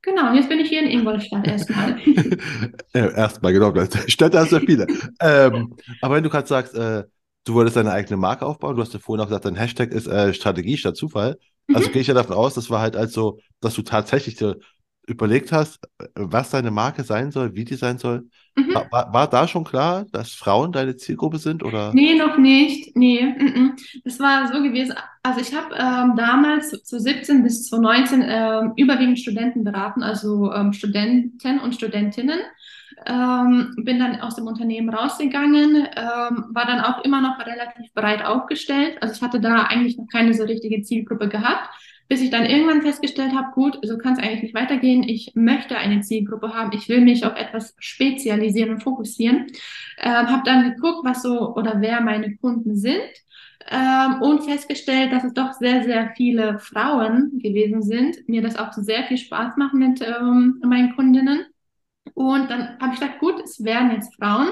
[0.05, 1.99] Genau, jetzt bin ich hier in Ingolstadt erstmal.
[2.93, 3.73] erstmal, genau.
[4.07, 4.87] Städte hast du ja viele.
[5.21, 7.05] ähm, aber wenn du gerade sagst, äh,
[7.45, 10.07] du wolltest deine eigene Marke aufbauen, du hast ja vorhin auch gesagt, dein Hashtag ist
[10.07, 11.39] äh, Strategie statt Zufall.
[11.73, 11.93] Also mhm.
[11.93, 14.57] gehe ich ja davon aus, das war halt also, dass du tatsächlich so
[15.07, 15.81] überlegt hast,
[16.15, 18.29] was deine Marke sein soll, wie die sein soll.
[18.57, 18.75] Mhm.
[18.91, 21.65] War, war, da schon klar, dass Frauen deine Zielgruppe sind?
[21.65, 21.93] Oder?
[21.93, 22.95] Nee, noch nicht.
[22.97, 23.35] Nee,
[24.05, 24.95] das war so gewesen.
[25.23, 30.53] Also ich habe ähm, damals zu 17 bis zu 19 ähm, überwiegend Studenten beraten, also
[30.53, 32.39] ähm, Studenten und Studentinnen.
[33.07, 38.25] Ähm, bin dann aus dem Unternehmen rausgegangen, ähm, war dann auch immer noch relativ breit
[38.25, 38.99] aufgestellt.
[39.01, 41.71] Also ich hatte da eigentlich noch keine so richtige Zielgruppe gehabt
[42.15, 45.03] bis ich dann irgendwann festgestellt habe, gut, so kann es eigentlich nicht weitergehen.
[45.03, 46.71] Ich möchte eine Zielgruppe haben.
[46.73, 49.49] Ich will mich auf etwas spezialisieren und fokussieren.
[49.99, 53.01] Ähm, habe dann geguckt, was so oder wer meine Kunden sind
[53.69, 58.29] ähm, und festgestellt, dass es doch sehr, sehr viele Frauen gewesen sind.
[58.29, 61.47] Mir das auch sehr viel Spaß macht mit ähm, meinen Kundinnen.
[62.15, 64.51] Und dann habe ich gedacht, gut, es werden jetzt Frauen.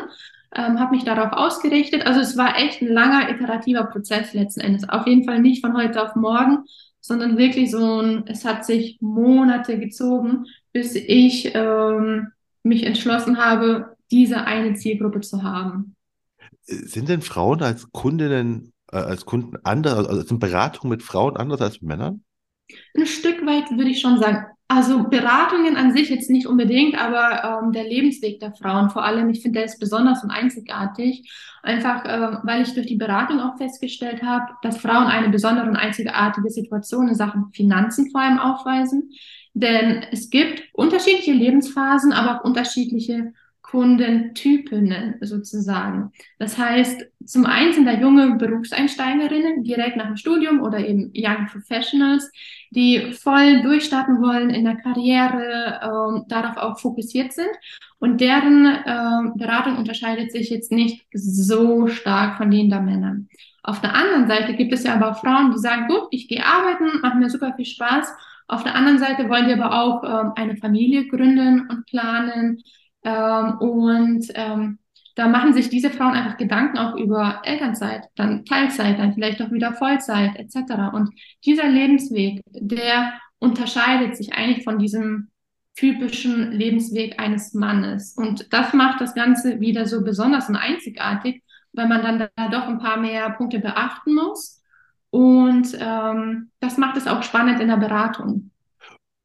[0.52, 2.06] Ähm, habe mich darauf ausgerichtet.
[2.06, 4.88] Also es war echt ein langer iterativer Prozess letzten Endes.
[4.88, 6.64] Auf jeden Fall nicht von heute auf morgen,
[7.02, 12.28] sondern wirklich so ein, es hat sich Monate gezogen, bis ich ähm,
[12.62, 15.96] mich entschlossen habe, diese eine Zielgruppe zu haben.
[16.62, 21.60] Sind denn Frauen als Kundinnen, äh, als Kunden anders, also sind Beratungen mit Frauen anders
[21.60, 22.22] als Männern?
[22.96, 24.46] Ein Stück weit würde ich schon sagen.
[24.68, 29.28] Also Beratungen an sich jetzt nicht unbedingt, aber ähm, der Lebensweg der Frauen vor allem,
[29.28, 31.30] ich finde, der ist besonders und einzigartig.
[31.62, 35.76] Einfach, äh, weil ich durch die Beratung auch festgestellt habe, dass Frauen eine besondere und
[35.76, 39.10] einzigartige Situation in Sachen Finanzen vor allem aufweisen.
[39.52, 43.34] Denn es gibt unterschiedliche Lebensphasen, aber auch unterschiedliche
[43.72, 46.12] Kundentypen sozusagen.
[46.38, 51.46] Das heißt, zum einen sind da junge Berufseinsteigerinnen direkt nach dem Studium oder eben Young
[51.50, 52.30] Professionals,
[52.70, 57.48] die voll durchstarten wollen in der Karriere, äh, darauf auch fokussiert sind.
[57.98, 63.16] Und deren äh, Beratung unterscheidet sich jetzt nicht so stark von denen der Männer.
[63.62, 66.44] Auf der anderen Seite gibt es ja aber auch Frauen, die sagen, gut, ich gehe
[66.44, 68.12] arbeiten, macht mir super viel Spaß.
[68.48, 72.62] Auf der anderen Seite wollen die aber auch ähm, eine Familie gründen und planen,
[73.04, 74.78] ähm, und ähm,
[75.14, 79.50] da machen sich diese Frauen einfach Gedanken auch über Elternzeit, dann Teilzeit, dann vielleicht auch
[79.50, 80.94] wieder Vollzeit etc.
[80.94, 81.10] Und
[81.44, 85.28] dieser Lebensweg, der unterscheidet sich eigentlich von diesem
[85.74, 88.14] typischen Lebensweg eines Mannes.
[88.16, 92.68] Und das macht das Ganze wieder so besonders und einzigartig, weil man dann da doch
[92.68, 94.62] ein paar mehr Punkte beachten muss.
[95.10, 98.51] Und ähm, das macht es auch spannend in der Beratung.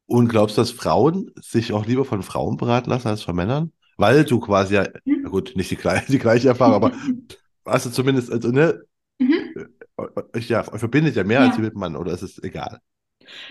[0.08, 3.72] Und glaubst du, dass Frauen sich auch lieber von Frauen beraten lassen als von Männern?
[3.98, 5.20] Weil du quasi ja, mhm.
[5.22, 6.92] na gut, nicht die, gleiche, die gleiche Erfahrung, aber
[7.66, 8.80] hast du zumindest, also, ne,
[9.18, 9.68] mhm.
[10.34, 11.48] euch ja, euch verbindet ja mehr ja.
[11.48, 12.78] als mit Mann, oder ist es egal?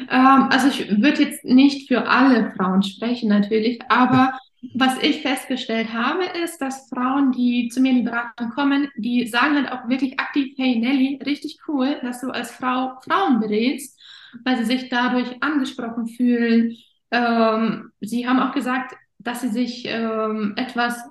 [0.09, 4.33] Ähm, also ich würde jetzt nicht für alle Frauen sprechen, natürlich, aber
[4.73, 9.27] was ich festgestellt habe, ist, dass Frauen, die zu mir in die Beratung kommen, die
[9.27, 13.96] sagen halt auch wirklich aktiv, hey Nelly, richtig cool, dass du als Frau Frauen berätst
[14.45, 16.75] weil sie sich dadurch angesprochen fühlen.
[17.11, 21.01] Ähm, sie haben auch gesagt, dass sie sich ähm, etwas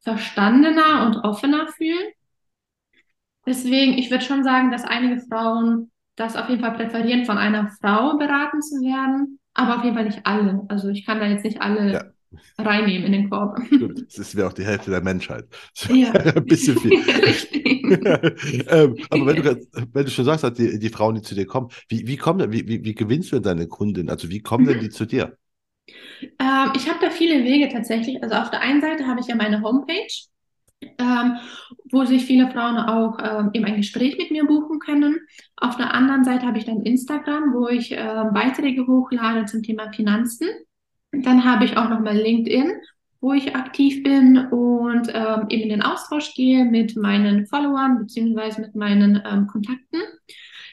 [0.00, 2.12] verstandener und offener fühlen.
[3.46, 7.68] Deswegen, ich würde schon sagen, dass einige Frauen das auf jeden Fall präferieren, von einer
[7.80, 10.64] Frau beraten zu werden, aber auf jeden Fall nicht alle.
[10.68, 12.13] Also ich kann da jetzt nicht alle ja
[12.58, 13.58] reinnehmen in den Korb.
[14.16, 15.46] Das wäre auch die Hälfte der Menschheit.
[15.88, 16.10] Ja.
[16.12, 16.92] Ein bisschen viel.
[17.84, 21.68] ähm, aber wenn du, wenn du schon sagst, die, die Frauen, die zu dir kommen,
[21.88, 24.08] wie, wie, kommen, wie, wie, wie gewinnst du denn deine Kundin?
[24.08, 25.36] Also wie kommen denn die zu dir?
[26.38, 28.22] Ähm, ich habe da viele Wege tatsächlich.
[28.22, 30.06] Also auf der einen Seite habe ich ja meine Homepage,
[30.98, 31.36] ähm,
[31.90, 35.20] wo sich viele Frauen auch ähm, eben ein Gespräch mit mir buchen können.
[35.56, 39.92] Auf der anderen Seite habe ich dann Instagram, wo ich äh, Beiträge hochlade zum Thema
[39.92, 40.48] Finanzen.
[41.22, 42.72] Dann habe ich auch nochmal LinkedIn,
[43.20, 48.60] wo ich aktiv bin und ähm, eben in den Austausch gehe mit meinen Followern beziehungsweise
[48.60, 50.00] mit meinen ähm, Kontakten.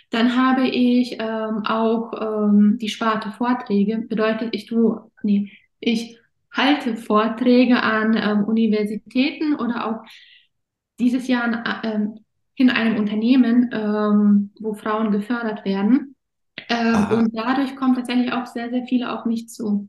[0.09, 3.99] Dann habe ich ähm, auch ähm, die Sparte Vorträge.
[3.99, 5.49] Bedeutet, ich tue, nee,
[5.79, 6.17] ich
[6.51, 10.03] halte Vorträge an ähm, Universitäten oder auch
[10.99, 12.19] dieses Jahr an, ähm,
[12.55, 13.71] in einem Unternehmen,
[14.59, 16.15] wo Frauen gefördert werden.
[16.69, 19.87] Und dadurch kommen tatsächlich auch sehr, sehr viele auf mich zu.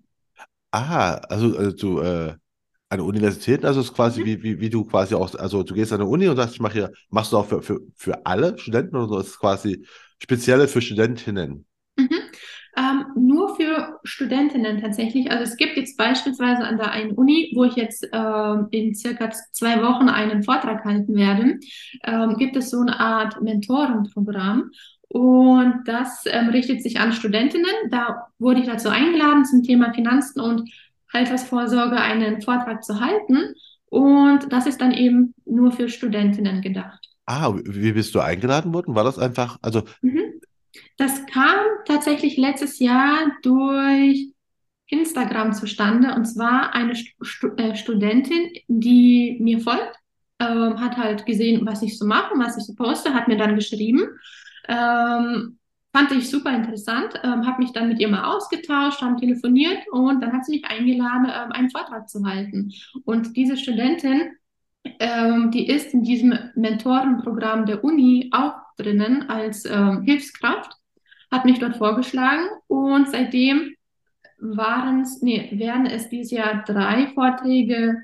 [0.73, 2.35] Ah, also, also du, äh,
[2.91, 5.93] An Universitäten, also es ist quasi wie, wie, wie du quasi auch, also du gehst
[5.93, 8.59] an eine Uni und sagst, ich mache hier, machst du auch für, für, für alle
[8.59, 9.87] Studenten oder so, ist es quasi
[10.23, 11.67] spezielle für Studentinnen?
[11.97, 12.11] Mhm.
[12.77, 15.31] Ähm, nur für Studentinnen tatsächlich.
[15.31, 19.31] Also es gibt jetzt beispielsweise an der einen Uni, wo ich jetzt äh, in circa
[19.31, 21.59] zwei Wochen einen Vortrag halten werde,
[22.05, 24.71] ähm, gibt es so eine Art Mentorenprogramm.
[25.13, 27.91] Und das ähm, richtet sich an Studentinnen.
[27.91, 30.71] Da wurde ich dazu eingeladen, zum Thema Finanzen und
[31.13, 33.55] Altersvorsorge einen Vortrag zu halten.
[33.91, 37.07] Und das ist dann eben nur für Studentinnen gedacht.
[37.27, 38.95] Ah, wie bist du eingeladen worden?
[38.95, 40.41] War das einfach, also Mhm.
[40.97, 44.31] Das kam tatsächlich letztes Jahr durch
[44.87, 46.15] Instagram zustande.
[46.15, 49.97] Und zwar eine Stu äh, Studentin, die mir folgt,
[50.39, 53.57] ähm, hat halt gesehen, was ich so mache, was ich so poste, hat mir dann
[53.57, 54.09] geschrieben.
[54.69, 55.59] Ähm,
[55.93, 60.23] fand ich super interessant, ähm, habe mich dann mit ihr mal ausgetauscht, haben telefoniert und
[60.23, 62.73] dann hat sie mich eingeladen, ähm, einen Vortrag zu halten.
[63.05, 64.33] Und diese Studentin,
[64.99, 70.73] ähm, die ist in diesem Mentorenprogramm der Uni auch drinnen als ähm, Hilfskraft,
[71.31, 73.75] hat mich dort vorgeschlagen und seitdem
[74.39, 78.03] waren es, nee, werden es dieses Jahr drei Vorträge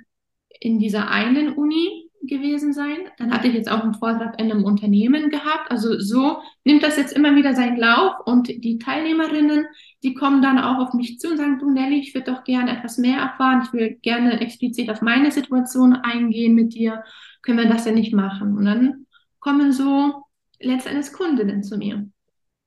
[0.60, 2.96] in dieser einen Uni gewesen sein.
[3.18, 5.70] Dann hatte ich jetzt auch einen Vortrag in einem Unternehmen gehabt.
[5.70, 9.66] Also so nimmt das jetzt immer wieder seinen Lauf und die Teilnehmerinnen,
[10.02, 12.76] die kommen dann auch auf mich zu und sagen, du Nelly, ich würde doch gerne
[12.78, 13.62] etwas mehr erfahren.
[13.64, 17.02] Ich will gerne explizit auf meine Situation eingehen mit dir.
[17.42, 18.56] Können wir das denn nicht machen?
[18.56, 19.06] Und dann
[19.40, 20.22] kommen so
[20.60, 22.08] letztendlich Kundinnen zu mir.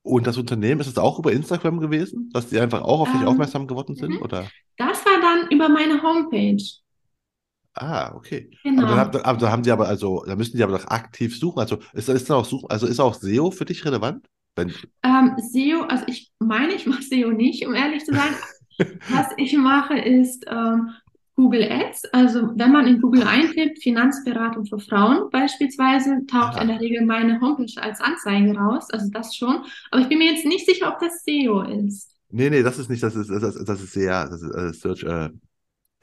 [0.02, 3.22] Und das Unternehmen, ist es auch über Instagram gewesen, dass die einfach auch auf dich
[3.22, 4.16] Ähm, aufmerksam geworden sind?
[4.16, 4.22] mhm.
[4.22, 4.52] Oder?
[4.76, 6.62] Das war dann über meine Homepage.
[7.74, 8.50] Ah, okay.
[8.74, 8.88] Aber Genau.
[8.88, 11.60] dann, hab- aber dann haben die aber, also, da müssen die aber doch aktiv suchen.
[11.60, 14.26] Also ist, ist dann auch suchen, also ist auch SEO für dich relevant?
[14.56, 18.34] Wenn, Ähm, SEO, also ich meine, ich mache SEO nicht, um ehrlich zu sein.
[19.08, 20.90] Was ich mache, ist ähm,
[21.36, 22.06] Google Ads.
[22.12, 27.04] Also wenn man in Google eintippt, Finanzberatung für Frauen beispielsweise, taucht in ah, der Regel
[27.06, 28.88] meine Homepage als Anzeige raus.
[28.90, 29.64] Also das schon.
[29.90, 32.16] Aber ich bin mir jetzt nicht sicher, ob das SEO ist.
[32.30, 34.72] nee, nee, das ist nicht, das ist, das ist, das ist sehr, das ist äh,
[34.72, 35.30] Search äh,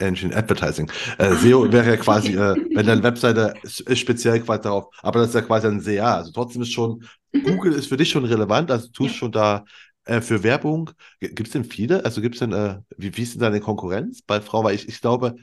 [0.00, 0.90] Engine Advertising.
[1.18, 5.34] Äh, SEO wäre ja quasi, äh, wenn deine Webseite speziell quasi darauf, aber das ist
[5.34, 6.16] ja quasi ein SEA.
[6.16, 7.60] Also trotzdem ist schon, Mhm.
[7.60, 9.16] Google ist für dich schon relevant, also tust Ja.
[9.16, 9.64] schon da
[10.04, 10.90] äh, für Werbung.
[11.20, 12.04] Gibt es denn viele?
[12.04, 14.64] Also gibt es denn, äh, wie, wie ist denn deine Konkurrenz bei Frauen?
[14.64, 15.36] Weil ich, ich glaube,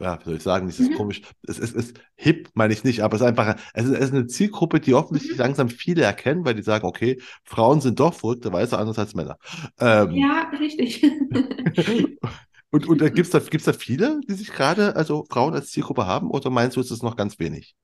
[0.00, 0.92] ja, wie soll ich sagen, das ist Mhm.
[0.92, 1.22] komisch.
[1.46, 4.12] Es ist, ist hip, meine ich nicht, aber es ist einfach, es ist, es ist
[4.14, 5.38] eine Zielgruppe, die offensichtlich Mhm.
[5.38, 9.38] langsam viele erkennen, weil die sagen, okay, Frauen sind doch verrückterweise anders als Männer.
[9.80, 11.02] Ähm, Ja, richtig.
[12.70, 16.06] und und äh, gibt's da, gibt's da viele, die sich gerade, also Frauen als Zielgruppe
[16.06, 17.74] haben, oder meinst du, ist es noch ganz wenig?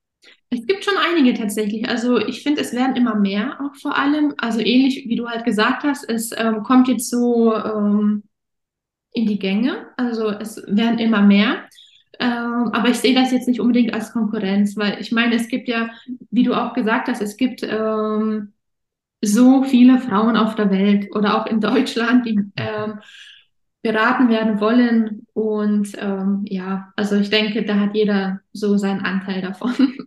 [0.51, 1.89] Es gibt schon einige tatsächlich.
[1.89, 4.35] Also ich finde, es werden immer mehr auch vor allem.
[4.39, 8.23] Also ähnlich wie du halt gesagt hast, es ähm, kommt jetzt so ähm,
[9.13, 9.89] in die Gänge.
[9.97, 11.69] Also es werden immer mehr.
[12.21, 15.69] Ähm, aber ich sehe das jetzt nicht unbedingt als Konkurrenz, weil ich meine, es gibt
[15.69, 15.91] ja,
[16.31, 18.53] wie du auch gesagt hast, es gibt ähm,
[19.21, 23.01] so viele Frauen auf der Welt oder auch in Deutschland, die ähm,
[23.85, 25.27] beraten werden wollen.
[25.35, 29.75] Und ähm, ja, also ich denke, da hat jeder so seinen Anteil davon.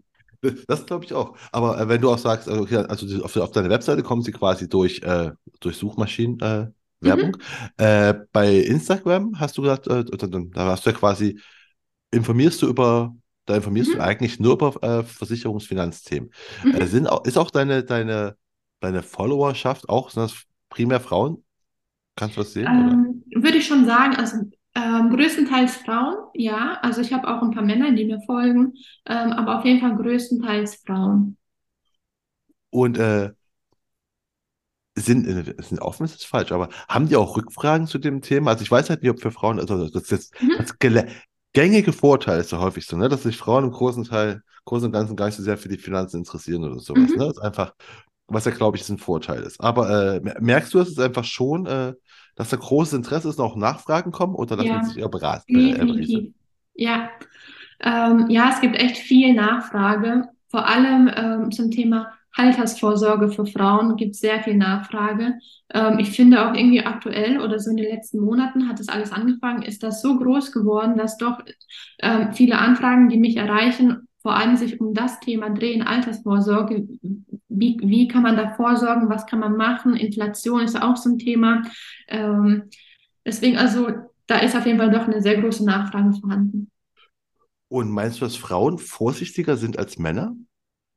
[0.68, 1.36] Das glaube ich auch.
[1.52, 4.32] Aber äh, wenn du auch sagst, also, okay, also auf, auf deine Webseite kommen sie
[4.32, 6.68] quasi durch, äh, durch Suchmaschinen, äh,
[7.02, 7.38] Werbung.
[7.38, 7.84] Mhm.
[7.84, 11.40] Äh, bei Instagram hast du gesagt, äh, da hast du ja quasi,
[12.12, 14.02] informierst du über, da informierst du Mhm.
[14.02, 16.32] eigentlich nur über äh, Versicherungsfinanzthemen.
[16.64, 16.88] Mhm.
[16.88, 18.38] sind auch, ist auch deine, deine,
[18.80, 21.44] deine Followerschaft auch, sind das primär Frauen?
[22.16, 22.68] Kannst du das sehen?
[22.68, 23.17] Ähm,
[23.48, 24.38] würde ich schon sagen, also
[24.76, 26.80] ähm, größtenteils Frauen, ja.
[26.84, 28.74] Also ich habe auch ein paar Männer, die mir folgen,
[29.08, 31.38] ähm, aber auf jeden Fall größtenteils Frauen.
[32.70, 33.34] Und äh,
[34.96, 38.52] sind, äh, sind offen ist jetzt falsch, aber haben die auch Rückfragen zu dem Thema?
[38.52, 40.58] Also ich weiß halt nicht, ob für Frauen, also das ist jetzt Mhm.
[40.58, 40.78] das
[41.54, 44.92] gängige Vorteil ist ja häufig so, ne, dass sich Frauen im großen Teil, großen und
[44.94, 47.16] Ganzen gar nicht so sehr für die Finanzen interessieren oder sowas, Mhm.
[47.16, 47.26] ne?
[47.28, 47.74] Das ist einfach,
[48.28, 49.60] was ja, glaube ich, ein Vorteil ist.
[49.62, 51.94] Aber äh, mer- merkst du, dass es einfach schon, äh,
[52.38, 56.32] dass da großes Interesse ist auch Nachfragen kommen oder lassen Ja, sich eher beraten, äh.
[56.76, 57.12] Ja.
[57.80, 60.30] Ähm, ja, es gibt echt viel Nachfrage.
[60.50, 65.40] Vor allem ähm, zum Thema Altersvorsorge für Frauen gibt es sehr viel Nachfrage.
[65.74, 69.12] Ähm, ich finde auch irgendwie aktuell oder so in den letzten Monaten hat das alles
[69.12, 71.40] angefangen, ist das so groß geworden, dass doch
[72.00, 76.86] ähm, viele Anfragen, die mich erreichen, vor allem sich um das Thema drehen, Altersvorsorge.
[77.48, 79.10] Wie, wie kann man da vorsorgen?
[79.10, 79.96] Was kann man machen?
[79.96, 81.62] Inflation ist auch so ein Thema.
[82.10, 82.64] Ähm,
[83.26, 83.88] deswegen, also
[84.28, 86.70] da ist auf jeden Fall doch eine sehr große Nachfrage vorhanden.
[87.70, 90.36] Und meinst du, dass Frauen vorsichtiger sind als Männer?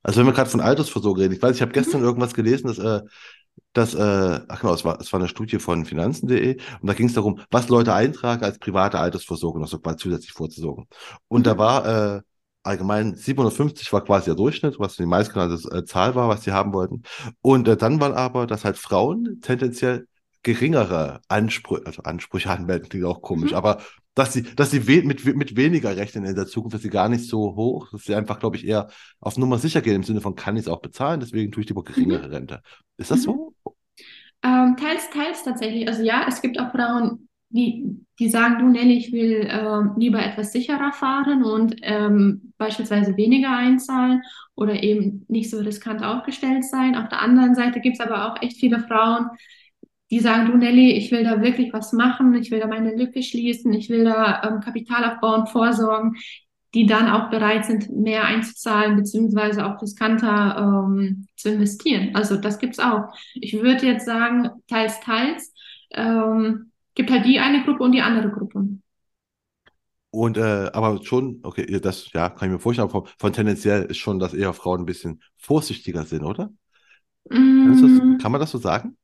[0.02, 1.72] Also wenn wir gerade von Altersvorsorge reden, ich weiß, ich habe Mhm.
[1.72, 3.02] gestern irgendwas gelesen, dass äh,
[3.74, 7.06] dass, äh, ach genau, es war, es war eine Studie von finanzen.de und da ging
[7.08, 10.86] es darum, was Leute eintragen als private Altersvorsorge noch so quasi zusätzlich vorzusorgen.
[11.28, 11.58] Und da Mhm.
[11.58, 12.22] war äh,
[12.62, 16.72] allgemein 750 war quasi der Durchschnitt, was die meistgenannte äh, Zahl war, was sie haben
[16.72, 17.02] wollten.
[17.40, 20.06] Und äh, dann waren aber, dass halt Frauen tendenziell
[20.42, 23.54] geringere Ansprüche, also Ansprüche anmelden, klingt auch komisch, Mhm.
[23.54, 23.82] aber
[24.14, 27.08] dass sie, dass sie we mit, mit weniger rechnen in der Zukunft, dass sie gar
[27.08, 28.88] nicht so hoch, dass sie einfach, glaube ich, eher
[29.20, 31.68] auf Nummer sicher gehen, im Sinne von kann ich es auch bezahlen, deswegen tue ich
[31.68, 32.24] lieber Mhm.
[32.24, 32.62] geringere Rente.
[32.96, 33.22] Ist das Mhm.
[33.22, 33.54] so?
[34.42, 35.86] Ähm, teils, teils tatsächlich.
[35.88, 40.24] Also ja, es gibt auch Frauen, die, die sagen, du Nelly, ich will ähm, lieber
[40.24, 44.22] etwas sicherer fahren und ähm, beispielsweise weniger einzahlen
[44.54, 46.96] oder eben nicht so riskant aufgestellt sein.
[46.96, 49.30] Auf der anderen Seite gibt es aber auch echt viele Frauen,
[50.10, 53.22] die sagen, du Nelly, ich will da wirklich was machen, ich will da meine Lücke
[53.22, 56.16] schließen, ich will da ähm, Kapital aufbauen, vorsorgen,
[56.74, 62.10] die dann auch bereit sind, mehr einzuzahlen, beziehungsweise auch riskanter ähm, zu investieren.
[62.14, 63.12] Also das gibt's auch.
[63.34, 65.52] Ich würde jetzt sagen, teils, teils.
[65.92, 68.68] Ähm, gibt halt die eine Gruppe und die andere Gruppe.
[70.12, 73.98] Und äh, aber schon, okay, das ja, kann ich mir vorstellen, von, von tendenziell ist
[73.98, 76.50] schon, dass eher Frauen ein bisschen vorsichtiger sind, oder?
[77.62, 78.96] Du das, Mm, kann man das so sagen?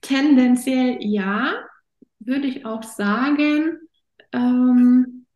[0.00, 1.54] tendenziell ja,
[2.20, 3.78] würde ich auch sagen.
[4.32, 5.26] Ähm,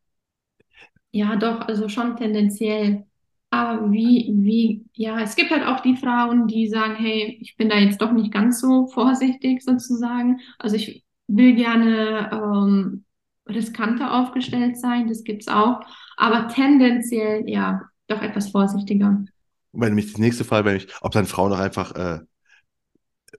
[1.12, 3.06] Ja, doch, also schon tendenziell.
[3.50, 7.68] Aber wie, wie, ja, es gibt halt auch die Frauen, die sagen, hey, ich bin
[7.68, 10.40] da jetzt doch nicht ganz so vorsichtig sozusagen.
[10.58, 13.04] Also ich will gerne ähm,
[13.48, 15.80] riskanter aufgestellt sein, das gibt's auch.
[16.16, 19.24] Aber tendenziell, ja, doch etwas vorsichtiger.
[19.72, 22.20] Und wenn mich die nächste Frage, wenn ich, ob dann Frauen auch einfach äh,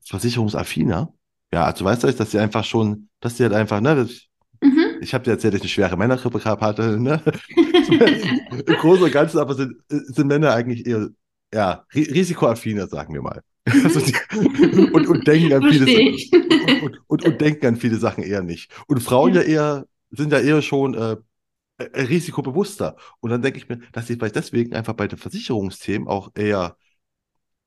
[0.04, 1.14] versicherungsaffiner?
[1.54, 4.22] Ja, also weißt du, dass sie einfach schon, dass sie halt einfach, ne, das,
[4.62, 5.00] Mhm.
[5.02, 7.22] ich habe dir erzählt, dass ich eine schwere Männergrippe gehabt hatte, ne?
[8.68, 11.10] Im Großen und Ganzen aber sind, sind Männer eigentlich eher
[11.54, 13.42] ja, ri risikoaffiner, sagen wir mal.
[13.84, 14.16] Also die,
[14.92, 15.90] und, und denken an viele
[16.60, 18.72] und, und, und, denken an viele Sachen eher nicht.
[18.88, 21.18] Und Frauen ja eher sind ja eher schon äh,
[21.80, 22.98] äh, risikobewusster.
[23.22, 26.78] Und dann denke ich mir, dass sie vielleicht deswegen einfach bei den Versicherungsthemen auch eher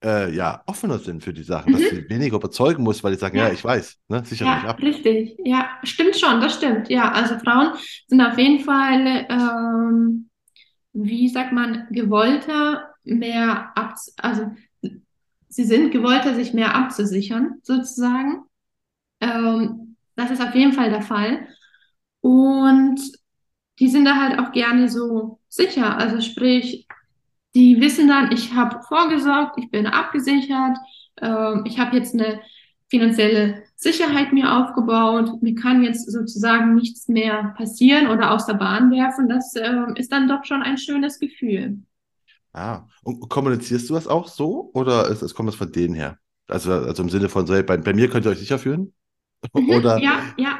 [0.04, 1.88] äh, ja, offener sind für die Sachen, dass Mhm.
[1.88, 3.52] sie weniger überzeugen muss, weil die sagen, ja, Ja.
[3.52, 4.82] ich weiß, ne, sicher Ja, ab.
[4.82, 5.36] richtig.
[5.44, 6.88] Ja, stimmt schon, das stimmt.
[6.90, 7.72] Ja, also Frauen
[8.06, 10.30] sind auf jeden Fall, ähm,
[10.94, 14.52] wie sagt man, gewollter, mehr ab, also
[15.48, 18.44] sie sind gewollter, sich mehr abzusichern, sozusagen.
[19.20, 21.46] Ähm, das ist auf jeden Fall der Fall.
[22.20, 23.00] Und
[23.78, 25.96] die sind da halt auch gerne so sicher.
[25.96, 26.86] Also sprich,
[27.54, 30.76] die wissen dann, ich habe vorgesorgt, ich bin abgesichert,
[31.20, 32.40] ähm, ich habe jetzt eine
[32.88, 38.90] finanzielle Sicherheit mir aufgebaut, mir kann jetzt sozusagen nichts mehr passieren oder aus der Bahn
[38.90, 39.28] werfen.
[39.28, 41.78] Das ähm, ist dann doch schon ein schönes Gefühl.
[42.58, 46.18] Ah, und kommunizierst du das auch so oder ist, es kommt das von denen her?
[46.48, 48.92] Also, also im Sinne von, so, hey, bei, bei mir könnt ihr euch sicher fühlen?
[49.54, 50.58] Oder, ja, ja,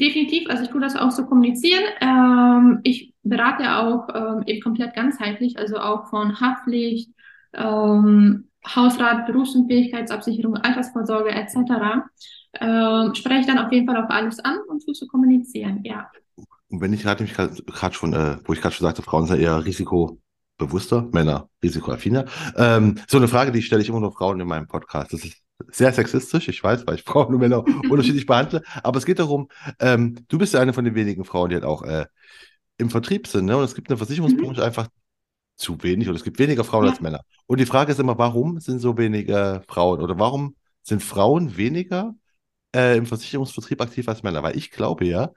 [0.00, 0.48] definitiv.
[0.50, 1.84] Also ich tue das auch so kommunizieren.
[2.00, 7.10] Ähm, ich berate auch ähm, eben komplett ganzheitlich, also auch von Haftpflicht,
[7.52, 12.08] ähm, Hausrat, Berufsunfähigkeitsabsicherung, Altersvorsorge etc.
[12.54, 15.84] Ähm, spreche ich dann auf jeden Fall auf alles an und tue so kommunizieren.
[15.84, 16.10] Ja.
[16.70, 19.38] und wenn ich gerade mich gerade schon, äh, wo ich gerade schon sagte, Frauen sind
[19.38, 19.64] eher
[20.60, 22.26] risikobewusster, Männer risikoaffiner.
[22.56, 25.12] Ähm, so eine Frage, die stelle ich immer nur Frauen in meinem Podcast.
[25.12, 25.36] Das ist
[25.70, 28.62] sehr sexistisch, ich weiß, weil ich Frauen und Männer unterschiedlich behandle.
[28.82, 29.48] Aber es geht darum,
[29.78, 32.06] ähm, du bist ja eine von den wenigen Frauen, die halt auch äh,
[32.78, 33.56] im Vertrieb sind, ne?
[33.56, 34.64] Und es gibt in der Versicherungsbranche Mhm.
[34.64, 34.88] einfach
[35.56, 36.86] zu wenig oder es gibt weniger Frauen Ja.
[36.86, 37.22] als Männer.
[37.46, 42.14] Und die Frage ist immer, warum sind so wenige Frauen oder warum sind Frauen weniger
[42.74, 44.42] äh, im Versicherungsvertrieb aktiv als Männer?
[44.42, 45.30] Weil ich glaube ja,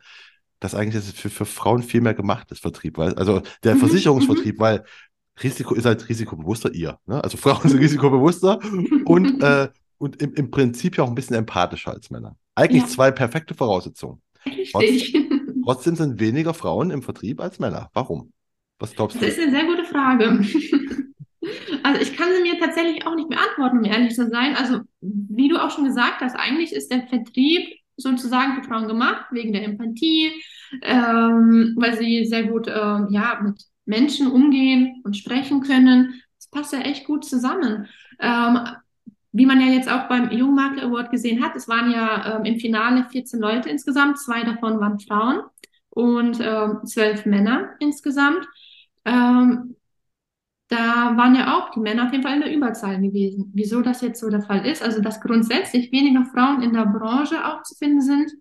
[0.60, 3.78] dass eigentlich das für, für Frauen viel mehr gemacht ist, Vertrieb, weil, also der Mhm,
[3.78, 4.86] Versicherungsvertrieb, weil
[5.42, 7.00] Risiko ist halt risikobewusster ihr.
[7.06, 7.24] Ne?
[7.24, 8.60] Also Frauen sind risikobewusster
[9.06, 12.36] und, äh, und im, im Prinzip ja auch ein bisschen empathischer als Männer.
[12.56, 12.88] Eigentlich Ja.
[12.90, 14.22] zwei perfekte Voraussetzungen.
[14.46, 15.16] Richtig.
[15.64, 17.90] Trotzdem sind weniger Frauen im Vertrieb als Männer.
[17.94, 18.32] Warum?
[18.80, 19.28] Was glaubst Das du?
[19.28, 20.46] ist eine sehr gute Frage.
[21.84, 24.56] Also ich kann sie mir tatsächlich auch nicht beantworten, um ehrlich zu sein.
[24.56, 27.68] Also wie du auch schon gesagt hast, eigentlich ist der Vertrieb
[27.98, 30.32] sozusagen für Frauen gemacht, wegen der Empathie,
[30.82, 36.22] ähm, weil sie sehr gut ähm, ja, mit Menschen umgehen und sprechen können.
[36.38, 37.88] Das passt ja echt gut zusammen.
[38.20, 38.60] Ähm,
[39.32, 42.60] wie man ja jetzt auch beim Jungmakler Award gesehen hat, es waren ja ähm, im
[42.60, 45.42] Finale 14 Leute insgesamt, zwei davon waren Frauen
[45.90, 48.48] und ähm, zwölf Männer insgesamt.
[49.06, 49.76] Ähm,
[50.68, 53.52] da waren ja auch die Männer auf jeden Fall in der Überzahl gewesen.
[53.54, 57.46] Wieso das jetzt so der Fall ist, also dass grundsätzlich weniger Frauen in der Branche
[57.46, 58.32] auch zu finden sind,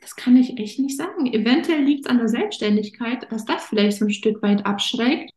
[0.00, 1.26] das kann ich echt nicht sagen.
[1.26, 5.32] Eventuell liegt es an der Selbstständigkeit, dass das vielleicht so ein Stück weit abschreckt.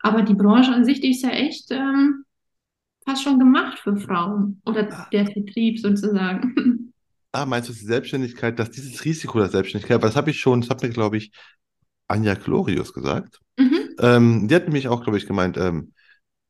[0.00, 2.24] Aber die Branche an sich, die ist ja echt ähm,
[3.06, 6.92] fast schon gemacht für Frauen oder Ah, der Vertrieb sozusagen.
[7.32, 10.60] ah, meinst du die Selbstständigkeit, dass dieses Risiko der Selbstständigkeit, weil das habe ich schon,
[10.60, 11.32] das hat mir, glaube ich,
[12.08, 13.40] Anja Glorius gesagt.
[13.58, 15.92] Mhm, Ähm, die hat nämlich auch, glaube ich, gemeint, ähm,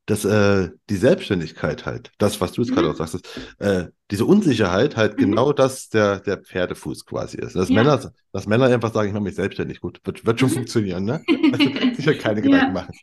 [0.05, 3.25] dass äh, die Selbstständigkeit halt, das, was du jetzt gerade mhm, auch sagst, ist,
[3.59, 5.17] äh, diese Unsicherheit halt mhm.
[5.17, 7.55] genau das der, der Pferdefuß quasi ist.
[7.55, 7.73] Dass Ja.
[7.73, 10.53] Männer, dass Männer einfach sagen, ich mache mich selbstständig, gut, wird, wird schon Mhm.
[10.53, 11.27] funktionieren, ne?
[11.51, 12.73] Also sich halt keine Gedanken Ja.
[12.73, 12.95] machen.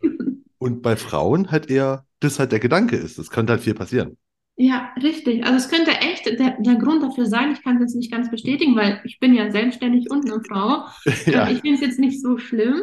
[0.58, 3.18] Und bei Frauen halt eher, das halt der Gedanke ist.
[3.18, 4.16] Das könnte halt viel passieren.
[4.56, 5.42] Ja, richtig.
[5.44, 8.30] Also es könnte echt der, der Grund dafür sein, ich kann es jetzt nicht ganz
[8.30, 10.84] bestätigen, weil ich bin ja selbstständig und eine Frau.
[11.32, 11.48] Ähm, Ja.
[11.48, 12.82] ich finde es jetzt nicht so schlimm,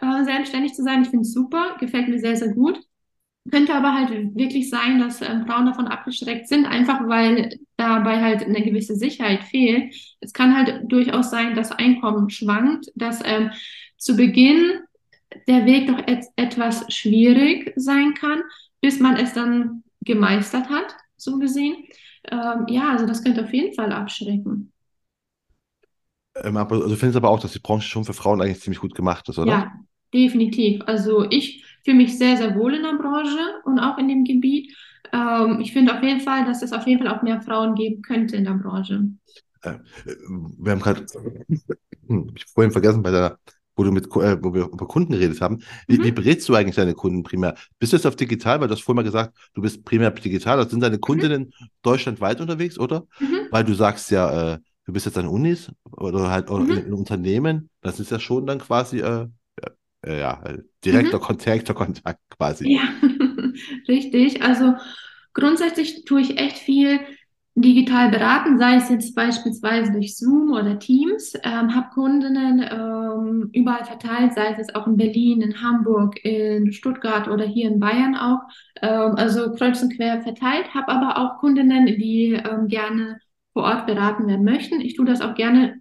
[0.00, 1.02] äh, selbstständig zu sein.
[1.02, 2.80] Ich finde es super, gefällt mir sehr, sehr gut.
[3.50, 8.42] Könnte aber halt wirklich sein, dass ähm, Frauen davon abgeschreckt sind, einfach weil dabei halt
[8.42, 9.94] eine gewisse Sicherheit fehlt.
[10.20, 13.50] Es kann halt durchaus sein, dass Einkommen schwankt, dass ähm,
[13.96, 14.80] zu Beginn
[15.46, 18.42] der Weg doch et etwas schwierig sein kann,
[18.80, 21.76] bis man es dann gemeistert hat, so gesehen.
[22.30, 24.72] Ähm, ja, also das könnte auf jeden Fall abschrecken.
[26.44, 28.94] Ähm, also du findest aber auch, dass die Branche schon für Frauen eigentlich ziemlich gut
[28.94, 29.52] gemacht ist, oder?
[29.52, 29.72] Ja,
[30.12, 30.82] definitiv.
[30.86, 34.74] Also ich fühle mich sehr, sehr wohl in der Branche und auch in dem Gebiet.
[35.12, 38.02] Ähm, ich finde auf jeden Fall, dass es auf jeden Fall auch mehr Frauen geben
[38.02, 39.04] könnte in der Branche.
[39.62, 39.78] Äh,
[40.58, 41.04] wir haben gerade,
[42.08, 43.38] hm, ich hab vorhin vergessen, bei der,
[43.76, 45.62] wo du mit, äh, wo wir über Kunden geredet haben.
[45.88, 47.54] Wie, wie Mhm, berätst du eigentlich deine Kunden primär?
[47.78, 50.58] Bist du jetzt auf digital, weil du hast vorhin mal gesagt, du bist primär digital,
[50.58, 53.04] also sind deine mhm, Kundinnen deutschlandweit unterwegs, oder?
[53.20, 56.76] mhm, Weil du sagst ja, äh, du bist jetzt an Unis oder halt oder in,
[56.76, 59.26] mhm, in Unternehmen, das ist ja schon dann quasi, äh,
[60.06, 61.22] äh, ja, äh, direkter mhm.
[61.22, 62.72] Kontakt, Kontakt quasi.
[62.72, 62.88] Ja,
[63.88, 64.42] richtig.
[64.42, 64.74] Also
[65.34, 67.00] grundsätzlich tue ich echt viel
[67.54, 71.34] digital beraten, sei es jetzt beispielsweise durch Zoom oder Teams.
[71.42, 76.72] Ähm, habe Kundinnen ähm, überall verteilt, sei es jetzt auch in Berlin, in Hamburg, in
[76.72, 78.40] Stuttgart oder hier in Bayern auch.
[78.80, 80.72] Ähm, also kreuz und quer verteilt.
[80.74, 83.18] Habe aber auch Kundinnen, die ähm, gerne
[83.52, 84.80] vor Ort beraten werden möchten.
[84.80, 85.80] Ich tue das auch gerne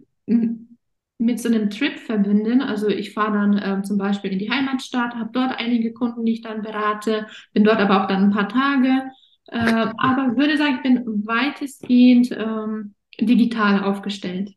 [1.19, 2.61] mit so einem Trip verbinden.
[2.61, 6.33] Also ich fahre dann ähm, zum Beispiel in die Heimatstadt, habe dort einige Kunden, die
[6.33, 9.03] ich dann berate, bin dort aber auch dann ein paar Tage.
[9.51, 14.51] Ähm, aber würde sagen, ich bin weitestgehend ähm, digital aufgestellt.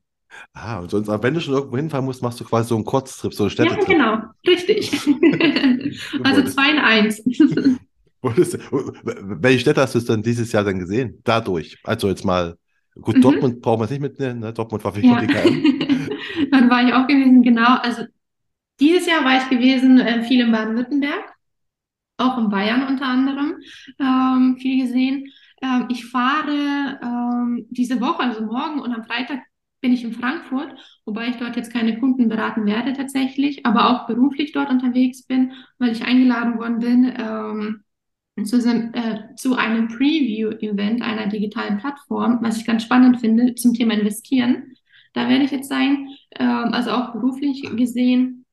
[0.54, 3.34] Ah, und sonst, wenn du schon irgendwo hinfahren musst, machst du quasi so einen Kurztrip,
[3.34, 3.86] so einen Ja, Städtetrip.
[3.86, 4.90] genau, richtig.
[6.22, 7.22] Also zwei in eins.
[8.22, 11.20] welche Städte hast du dann dieses Jahr dann gesehen?
[11.24, 11.78] Dadurch.
[11.84, 12.56] Also jetzt mal,
[13.00, 13.24] gut, Mhm.
[13.24, 14.52] Dortmund brauchen wir es nicht mitnehmen, ne?
[14.52, 15.66] Dortmund war für Ja, DKM.
[16.50, 17.76] dann war ich auch gewesen, genau.
[17.78, 18.04] Also
[18.80, 21.34] dieses Jahr war ich gewesen, äh, viel in Baden-Württemberg.
[22.18, 23.56] auch in Bayern unter anderem
[23.98, 25.32] ähm, viel gesehen.
[25.62, 29.40] Ähm, ich fahre ähm, diese Woche, also morgen und am Freitag
[29.80, 30.74] bin ich in Frankfurt,
[31.06, 35.52] wobei ich dort jetzt keine Kunden beraten werde tatsächlich, aber auch beruflich dort unterwegs bin,
[35.78, 37.84] weil ich eingeladen worden bin ähm,
[38.44, 43.94] zu, äh, zu einem Preview-Event einer digitalen Plattform, was ich ganz spannend finde zum Thema
[43.94, 44.74] Investieren.
[45.14, 46.08] Da werde ich jetzt sein,
[46.40, 48.46] ähm, also auch beruflich gesehen.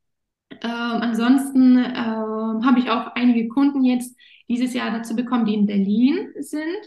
[0.61, 4.15] Ähm, ansonsten ähm, habe ich auch einige Kunden jetzt
[4.47, 6.77] dieses Jahr dazu bekommen, die in Berlin sind,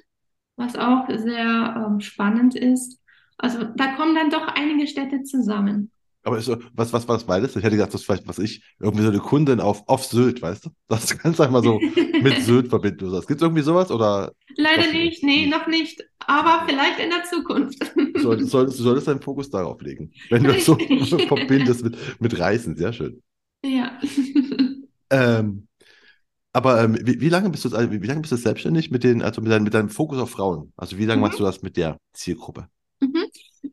[0.57, 3.01] was auch sehr ähm, spannend ist.
[3.39, 5.91] Also da kommen dann doch einige Städte zusammen.
[6.23, 7.57] Aber ist was, was, was war das?
[7.57, 10.43] Ich hätte gedacht, das ist vielleicht, was ich, irgendwie so eine Kundin auf, auf Sylt,
[10.43, 10.71] weißt du?
[10.87, 13.11] Das du kannst einfach so mit Sylt verbinden.
[13.11, 17.91] Gibt es irgendwie sowas oder Leider nicht, nee, noch nicht, aber vielleicht in der Zukunft.
[18.21, 20.13] Soll, solltest, du solltest deinen Fokus darauf legen?
[20.29, 20.79] Wenn du das so
[21.27, 23.23] verbindest mit, mit Reisen, sehr schön.
[23.63, 24.01] Ja.
[25.11, 25.69] Ähm,
[26.55, 29.05] aber ähm, wie, wie lange bist du, also wie, wie lange bist du selbstständig mit
[29.05, 30.73] den, also mit, deinem mit deinem Fokus auf Frauen?
[30.77, 31.41] Also wie lange machst Mhm.
[31.41, 32.69] du das mit der Zielgruppe?
[33.01, 33.25] Mhm.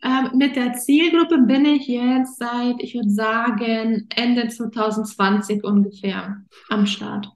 [0.04, 6.86] Ähm, mit der Zielgruppe bin ich jetzt seit, ich würde sagen, Ende 2020 ungefähr am
[6.86, 7.30] Start.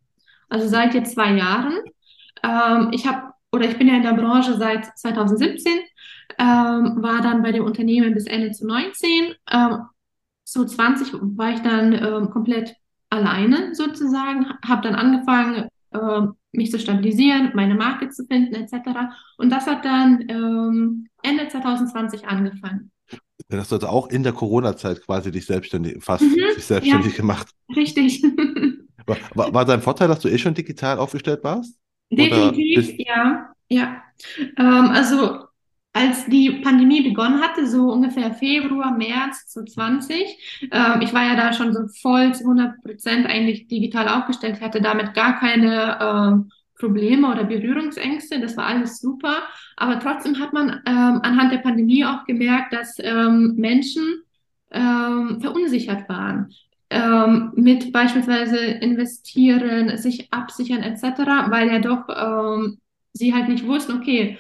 [0.50, 1.74] Also seit jetzt zwei Jahren.
[2.44, 5.80] Ähm, ich habe, oder ich bin ja in der Branche seit 2017,
[6.40, 9.36] ähm, war dann bei dem Unternehmen bis Ende 2019.
[9.52, 9.86] Ähm,
[10.44, 12.76] so 20 war ich dann ähm, komplett
[13.10, 19.14] alleine sozusagen, habe dann angefangen, ähm, mich zu stabilisieren, meine Marke zu finden, etc.
[19.38, 22.92] Und das hat dann ähm, Ende 2020 angefangen.
[23.50, 27.16] Dann hast du auch in der Corona-Zeit quasi dich selbstständig, fast Mhm, dich selbstständig ja,
[27.16, 27.48] gemacht.
[27.76, 28.24] richtig.
[29.06, 31.80] War, war, war dein Vorteil, dass du eh schon digital aufgestellt warst?
[32.12, 34.04] Definitiv, ja, ja.
[34.58, 35.46] Ähm, also
[35.94, 41.52] als die Pandemie begonnen hatte, so ungefähr Februar, März 2020, ähm, ich war ja da
[41.54, 47.30] schon so voll zu 100 Prozent eigentlich digital aufgestellt, hatte damit gar keine ähm, Probleme
[47.30, 49.44] oder Berührungsängste, das war alles super.
[49.76, 54.24] Aber trotzdem hat man ähm, anhand der Pandemie auch gemerkt, dass ähm, Menschen
[54.72, 56.54] ähm, verunsichert waren
[56.92, 62.80] ähm, mit beispielsweise investieren, sich absichern etc., weil ja doch ähm,
[63.14, 64.38] sie halt nicht wussten, okay,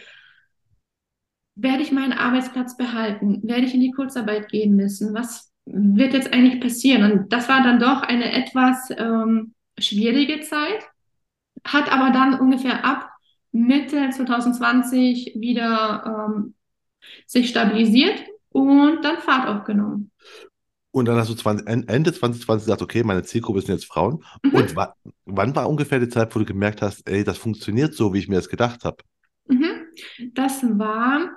[1.61, 3.41] werde ich meinen Arbeitsplatz behalten?
[3.43, 5.13] Werde ich in die Kurzarbeit gehen müssen?
[5.13, 7.11] Was wird jetzt eigentlich passieren?
[7.11, 10.83] Und das war dann doch eine etwas ähm, schwierige Zeit,
[11.65, 13.09] hat aber dann ungefähr ab
[13.51, 16.55] Mitte 2020 wieder ähm,
[17.25, 20.11] sich stabilisiert und dann Fahrt aufgenommen.
[20.91, 24.23] Und dann hast du 20, Ende 2020 gesagt, okay, meine Zielgruppe sind jetzt Frauen.
[24.43, 24.53] Mhm.
[24.53, 24.93] Und wa
[25.25, 28.27] wann war ungefähr die Zeit, wo du gemerkt hast, ey, das funktioniert so, wie ich
[28.27, 28.97] mir das gedacht habe?
[29.47, 29.85] Mhm.
[30.33, 31.29] Das war,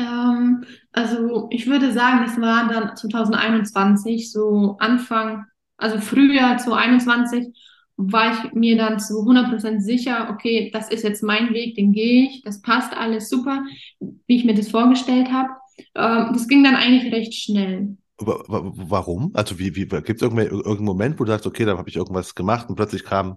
[0.00, 5.44] ähm, also ich würde sagen, das war dann 2021, so Anfang,
[5.76, 7.48] also Frühjahr 2021,
[7.96, 12.24] war ich mir dann zu 100% sicher, okay, das ist jetzt mein Weg, den gehe
[12.24, 13.62] ich, das passt alles super,
[13.98, 15.50] wie ich mir das vorgestellt habe.
[15.94, 17.96] Ähm, das ging dann eigentlich recht schnell.
[18.18, 19.30] Warum?
[19.34, 22.34] Also wie, wie gibt es irgendeinen Moment, wo du sagst, okay, da habe ich irgendwas
[22.34, 23.36] gemacht und plötzlich kamen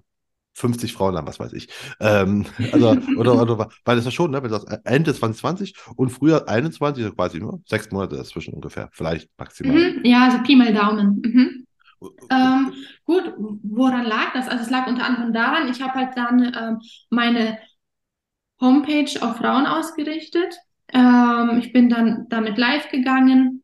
[0.53, 1.67] 50 Frauen an, was weiß ich.
[1.99, 6.09] Ähm, also, oder, oder, weil das ja schon, ne, wenn du sagst, Ende 2020 und
[6.09, 9.75] früher 21, also quasi nur sechs Monate dazwischen ungefähr, vielleicht maximal.
[9.75, 11.21] Mhm, ja, also Pi mal Daumen.
[11.23, 11.65] Mhm.
[12.29, 12.73] Ähm,
[13.05, 13.33] gut,
[13.63, 14.47] woran lag das?
[14.47, 16.79] Also es lag unter anderem daran, ich habe halt dann ähm,
[17.09, 17.57] meine
[18.59, 20.55] Homepage auf Frauen ausgerichtet.
[20.93, 23.63] Ähm, ich bin dann damit live gegangen.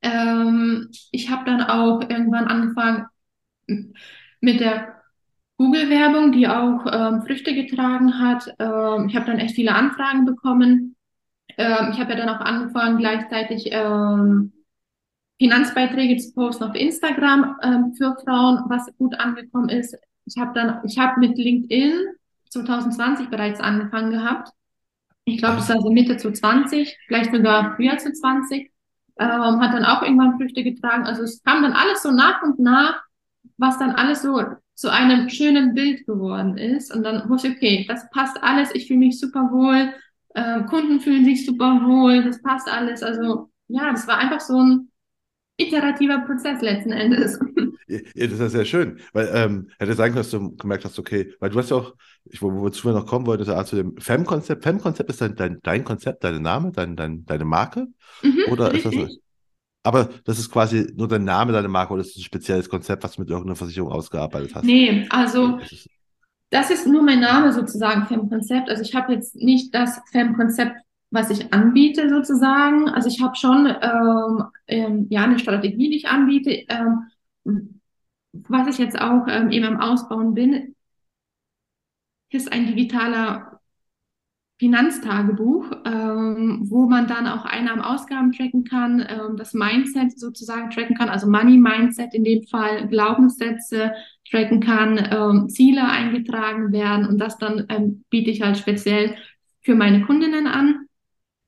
[0.00, 3.06] Ähm, ich habe dann auch irgendwann angefangen
[4.40, 5.01] mit der
[5.62, 8.52] Google-Werbung, die auch ähm, Früchte getragen hat.
[8.58, 10.96] Ähm, ich habe dann echt viele Anfragen bekommen.
[11.56, 14.52] Ähm, ich habe ja dann auch angefangen, gleichzeitig ähm,
[15.38, 19.96] Finanzbeiträge zu posten auf Instagram ähm, für Frauen, was gut angekommen ist.
[20.24, 21.92] Ich habe dann, ich habe mit LinkedIn
[22.50, 24.50] 2020 bereits angefangen gehabt.
[25.24, 28.72] Ich glaube, das war so Mitte zu 20, vielleicht sogar früher zu 20.
[29.20, 31.04] Ähm, hat dann auch irgendwann Früchte getragen.
[31.04, 33.00] Also es kam dann alles so nach und nach,
[33.58, 34.42] was dann alles so
[34.74, 36.94] zu einem schönen Bild geworden ist.
[36.94, 39.92] Und dann wusste ich, okay, das passt alles, ich fühle mich super wohl,
[40.34, 43.02] äh, Kunden fühlen sich super wohl, das passt alles.
[43.02, 44.88] Also ja, das war einfach so ein
[45.58, 47.38] iterativer Prozess letzten Endes.
[47.88, 51.34] Ja, das ist sehr schön, weil ähm, hätte sein können, dass du gemerkt hast, okay,
[51.40, 51.94] weil du hast ja auch,
[52.24, 54.62] ich, wo, wozu wir noch kommen wollten, also zu dem Fem-Konzept.
[54.62, 57.88] Fem-Konzept ist dein, dein, dein Konzept, dein Name, dein, dein, deine Marke?
[58.22, 58.94] Mhm, oder richtig.
[58.94, 59.18] ist das
[59.82, 63.02] aber das ist quasi nur dein Name, deine Marke oder ist das ein spezielles Konzept,
[63.02, 64.64] was du mit irgendeiner Versicherung ausgearbeitet hast?
[64.64, 65.58] Nee, also
[66.50, 68.68] das ist nur mein Name sozusagen, Fem-Konzept.
[68.68, 70.76] Also ich habe jetzt nicht das Fem-Konzept
[71.12, 72.88] was ich anbiete sozusagen.
[72.88, 76.64] Also ich habe schon ähm, ähm, ja eine Strategie, die ich anbiete.
[76.68, 77.80] Ähm,
[78.32, 80.74] was ich jetzt auch ähm, eben am Ausbauen bin,
[82.30, 83.51] ist ein digitaler
[84.62, 90.96] Finanztagebuch, ähm, wo man dann auch Einnahmen, Ausgaben tracken kann, ähm, das Mindset sozusagen tracken
[90.96, 93.90] kann, also Money Mindset in dem Fall, Glaubenssätze
[94.30, 99.16] tracken kann, ähm, Ziele eingetragen werden und das dann ähm, biete ich halt speziell
[99.62, 100.86] für meine Kundinnen an.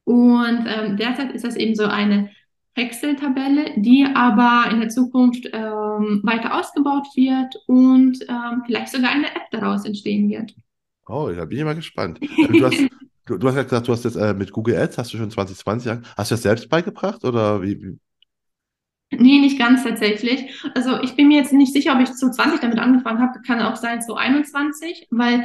[0.02, 2.30] Und ähm, derzeit ist das eben so eine
[2.74, 8.18] Excel-Tabelle, die aber in der Zukunft ähm, weiter ausgebaut wird und
[8.66, 10.52] vielleicht sogar eine App daraus entstehen wird.
[11.07, 12.18] Oh, da bin ich mal gespannt.
[12.48, 12.78] Du hast,
[13.26, 15.30] du, du hast ja gesagt, du hast jetzt äh, mit Google Ads, hast du schon
[15.30, 16.07] 2020 an.
[16.16, 17.98] Hast du das selbst beigebracht oder wie, wie?
[19.11, 20.62] Nee, nicht ganz tatsächlich.
[20.74, 23.40] Also ich bin mir jetzt nicht sicher, ob ich zu 20 damit angefangen habe.
[23.46, 25.44] Kann auch sein zu 21, weil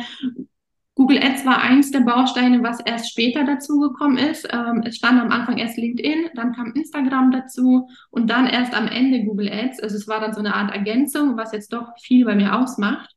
[0.95, 4.47] Google Ads war eins der Bausteine, was erst später dazugekommen ist.
[4.51, 8.87] Ähm, es stand am Anfang erst LinkedIn, dann kam Instagram dazu und dann erst am
[8.87, 9.79] Ende Google Ads.
[9.81, 13.15] Also es war dann so eine Art Ergänzung, was jetzt doch viel bei mir ausmacht.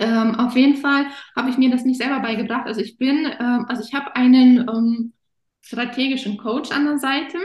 [0.00, 2.66] Ähm, auf jeden Fall habe ich mir das nicht selber beigebracht.
[2.66, 5.12] Also ich bin, ähm, also ich habe einen ähm,
[5.60, 7.38] strategischen Coach an der Seite.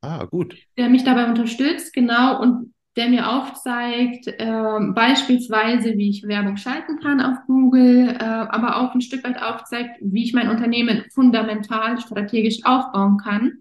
[0.00, 0.56] Ah, gut.
[0.76, 2.40] Der mich dabei unterstützt, genau.
[2.40, 8.76] Und der mir aufzeigt, äh, beispielsweise, wie ich Werbung schalten kann auf Google, äh, aber
[8.76, 13.52] auch ein Stück weit aufzeigt, wie ich mein Unternehmen fundamental strategisch aufbauen kann,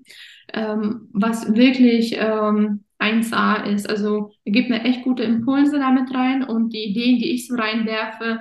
[0.54, 3.90] ähm, was wirklich ähm, 1A ist.
[3.90, 7.56] Also er gibt mir echt gute Impulse damit rein und die Ideen, die ich so
[7.56, 8.40] reinwerfe,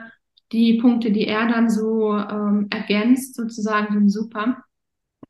[0.52, 4.64] die Punkte, die er dann so ähm, ergänzt, sozusagen, sind super.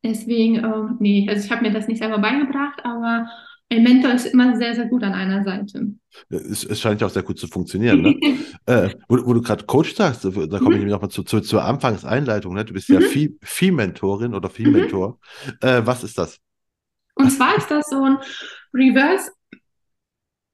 [0.03, 3.29] Deswegen, ähm, nee, also ich habe mir das nicht selber beigebracht, aber
[3.73, 5.95] ein Mentor ist immer sehr, sehr gut an einer Seite.
[6.29, 8.03] Es, es scheint ja auch sehr gut zu funktionieren.
[8.03, 8.17] Ne?
[8.67, 10.71] äh, wo, wo, du gerade Coach sagst, da komme ich mhm.
[10.71, 12.55] nämlich nochmal zu, zu, zur Anfangseinleitung.
[12.55, 12.65] Ne?
[12.65, 13.01] Du bist mhm.
[13.01, 15.19] ja Vieh-Mentorin oder Vieh-Mentor.
[15.47, 15.69] Mhm.
[15.69, 16.41] Äh, was ist das?
[17.21, 18.19] Und zwar ist das so ein
[18.73, 19.31] Reverse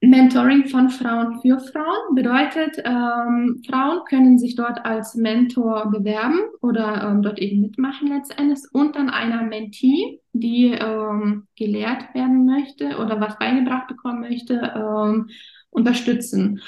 [0.02, 7.08] Mentoring von Frauen für Frauen bedeutet, ähm, Frauen können sich dort als Mentor bewerben oder
[7.08, 13.20] ähm, dort eben mitmachen letztendlich und dann einer Mentee, die ähm, gelehrt werden möchte oder
[13.20, 15.30] was beigebracht bekommen möchte, ähm,
[15.70, 16.60] unterstützen.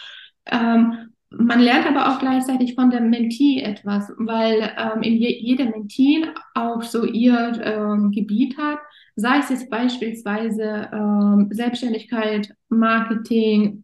[0.47, 6.25] Ähm, man lernt aber auch gleichzeitig von der Mentee etwas, weil ähm, je, jede Mentee
[6.55, 8.79] auch so ihr ähm, Gebiet hat,
[9.19, 13.83] sei es jetzt beispielsweise ähm, Selbstständigkeit, Marketing,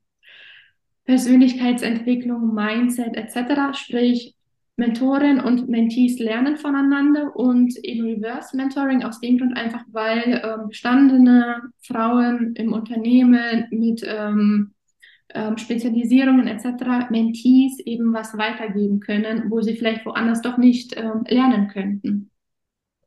[1.06, 3.76] Persönlichkeitsentwicklung, Mindset etc.
[3.76, 4.36] Sprich,
[4.76, 10.68] Mentoren und Mentees lernen voneinander und eben Reverse Mentoring aus dem Grund einfach, weil ähm,
[10.68, 14.72] bestandene Frauen im Unternehmen mit ähm,
[15.32, 17.10] ähm, Spezialisierungen etc.
[17.10, 22.30] Mentees eben was weitergeben können, wo sie vielleicht woanders doch nicht ähm, lernen könnten.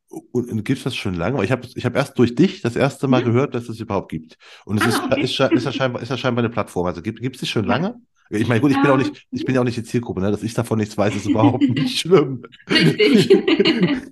[0.10, 1.44] Und, und gibt es das schon lange?
[1.44, 3.28] Ich habe ich hab erst durch dich das erste Mal ja.
[3.28, 4.38] gehört, dass es überhaupt gibt.
[4.66, 5.22] Und es ah, ist, okay.
[5.22, 6.86] ist, ist, ja scheinbar, ist ja scheinbar eine Plattform.
[6.86, 8.00] Also gibt es die schon lange?
[8.30, 10.32] Ich meine, gut, ich bin, auch nicht, ich bin ja auch nicht die Zielgruppe, ne?
[10.32, 12.44] dass ich davon nichts weiß, ist überhaupt nicht schlimm.
[12.70, 13.30] Richtig.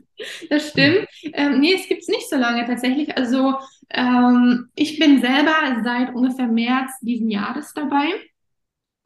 [0.50, 1.08] das stimmt.
[1.34, 3.16] Ähm, nee, es gibt es nicht so lange tatsächlich.
[3.18, 3.56] Also
[3.90, 8.08] ähm, ich bin selber seit ungefähr März diesen Jahres dabei.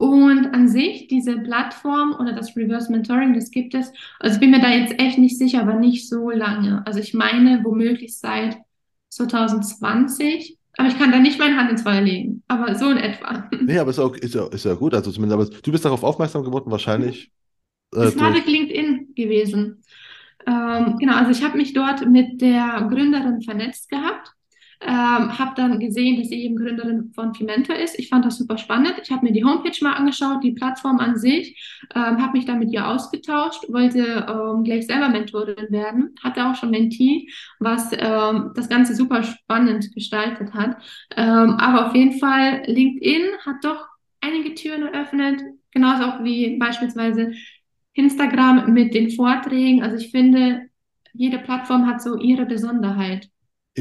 [0.00, 3.92] Und an sich, diese Plattform oder das Reverse Mentoring, das gibt es.
[4.18, 6.82] Also ich bin mir da jetzt echt nicht sicher, aber nicht so lange.
[6.86, 8.56] Also ich meine, womöglich seit
[9.10, 10.56] 2020.
[10.78, 12.42] Aber ich kann da nicht meine Hand ins Feuer legen.
[12.48, 13.50] Aber so in etwa.
[13.60, 14.94] Nee, aber ist, auch, ist, ja, ist ja gut.
[14.94, 17.26] Also zumindest, aber du bist darauf aufmerksam geworden, wahrscheinlich.
[17.92, 19.82] Äh, das war durch LinkedIn gewesen.
[20.46, 24.32] Ähm, genau, also ich habe mich dort mit der Gründerin vernetzt gehabt
[24.82, 27.98] ähm, habe dann gesehen, dass sie eben Gründerin von Fimenta ist.
[27.98, 28.94] Ich fand das super spannend.
[29.02, 32.58] Ich habe mir die Homepage mal angeschaut, die Plattform an sich, ähm, habe mich dann
[32.58, 37.28] mit ihr ausgetauscht, wollte ähm, gleich selber Mentorin werden, hatte auch schon Mentee,
[37.58, 40.76] was ähm, das Ganze super spannend gestaltet hat.
[41.16, 43.86] Ähm, aber auf jeden Fall, LinkedIn hat doch
[44.22, 47.32] einige Türen eröffnet, genauso auch wie beispielsweise
[47.92, 49.82] Instagram mit den Vorträgen.
[49.82, 50.68] Also ich finde,
[51.12, 53.28] jede Plattform hat so ihre Besonderheit.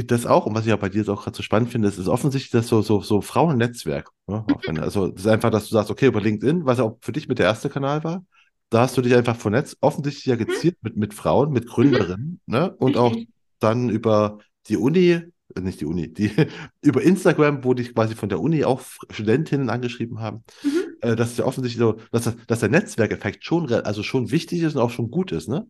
[0.06, 1.98] Das auch, und was ich auch bei dir jetzt auch gerade so spannend finde, ist,
[1.98, 4.10] ist offensichtlich das so, so, so Frauennetzwerk.
[4.28, 4.46] Ne?
[4.66, 7.12] Wenn, also, das ist einfach, dass du sagst, okay, über LinkedIn, was ja auch für
[7.12, 8.24] dich mit der erste Kanal war,
[8.70, 10.46] da hast du dich einfach vernetzt, offensichtlich ja mhm.
[10.46, 12.54] gezielt mit, mit Frauen, mit Gründerinnen, mhm.
[12.54, 12.76] ne?
[12.78, 13.16] Und auch
[13.60, 15.10] dann über die Uni,
[15.56, 16.32] äh, nicht die Uni, die,
[16.82, 20.70] über Instagram, wo dich quasi von der Uni auch Studentinnen angeschrieben haben, mhm.
[21.02, 24.82] äh, dass ja offensichtlich so, dass, dass der Netzwerkeffekt schon, also schon wichtig ist und
[24.82, 25.68] auch schon gut ist, ne?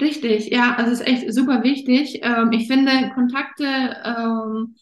[0.00, 2.20] Richtig, ja, also es ist echt super wichtig.
[2.22, 3.64] Ähm, ich finde Kontakte
[4.04, 4.74] ähm,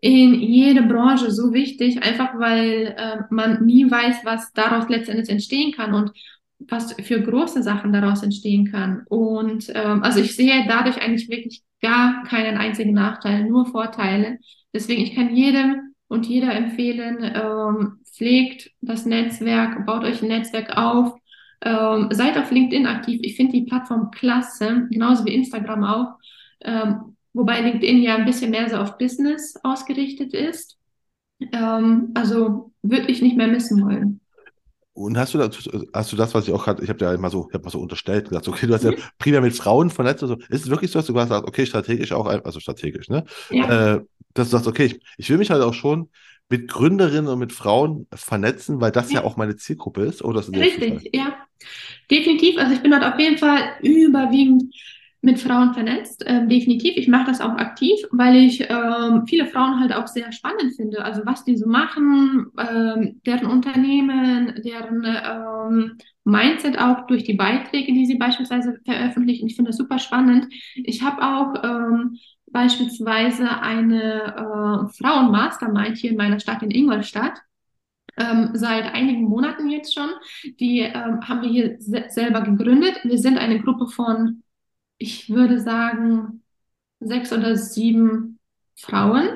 [0.00, 5.72] in jede Branche so wichtig, einfach weil äh, man nie weiß, was daraus letztendlich entstehen
[5.72, 6.12] kann und
[6.60, 9.04] was für große Sachen daraus entstehen kann.
[9.08, 14.38] Und ähm, also ich sehe dadurch eigentlich wirklich gar keinen einzigen Nachteil, nur Vorteile.
[14.74, 20.76] Deswegen, ich kann jedem und jeder empfehlen, ähm, pflegt das Netzwerk, baut euch ein Netzwerk
[20.76, 21.14] auf,
[21.62, 23.20] ähm, seid auf LinkedIn aktiv.
[23.22, 26.14] Ich finde die Plattform klasse, genauso wie Instagram auch.
[26.60, 30.76] Ähm, wobei LinkedIn ja ein bisschen mehr so auf Business ausgerichtet ist.
[31.52, 34.20] Ähm, also würde ich nicht mehr missen wollen.
[34.92, 35.56] Und hast du, das,
[35.94, 37.70] hast du das, was ich auch gerade, ich habe ja immer so, ich habe mal
[37.70, 38.96] so unterstellt, gesagt, okay, du hast ja mhm.
[39.18, 40.36] primär mit Frauen vernetzt und so.
[40.48, 43.24] Ist es wirklich so, dass du gesagt hast, okay, strategisch auch, also strategisch, ne?
[43.50, 43.94] Ja.
[43.94, 44.00] Äh,
[44.34, 46.08] dass du sagst, okay, ich, ich will mich halt auch schon
[46.48, 50.40] mit Gründerinnen und mit Frauen vernetzen, weil das ja, ja auch meine Zielgruppe ist, oder?
[50.40, 51.36] Ist Richtig, ja.
[52.10, 52.58] Definitiv.
[52.58, 54.74] Also ich bin dort auf jeden Fall überwiegend
[55.20, 56.24] mit Frauen vernetzt.
[56.26, 56.96] Ähm, definitiv.
[56.96, 61.04] Ich mache das auch aktiv, weil ich ähm, viele Frauen halt auch sehr spannend finde.
[61.04, 67.92] Also was die so machen, ähm, deren Unternehmen, deren ähm, Mindset auch durch die Beiträge,
[67.92, 69.48] die sie beispielsweise veröffentlichen.
[69.48, 70.46] Ich finde das super spannend.
[70.76, 72.18] Ich habe auch ähm,
[72.52, 77.40] beispielsweise eine äh, Frauen-Mastermind hier in meiner Stadt, in Ingolstadt,
[78.16, 80.10] ähm, seit einigen Monaten jetzt schon.
[80.60, 83.00] Die ähm, haben wir hier se selber gegründet.
[83.04, 84.42] Wir sind eine Gruppe von,
[84.98, 86.42] ich würde sagen,
[87.00, 88.38] sechs oder sieben
[88.80, 89.28] Frauen,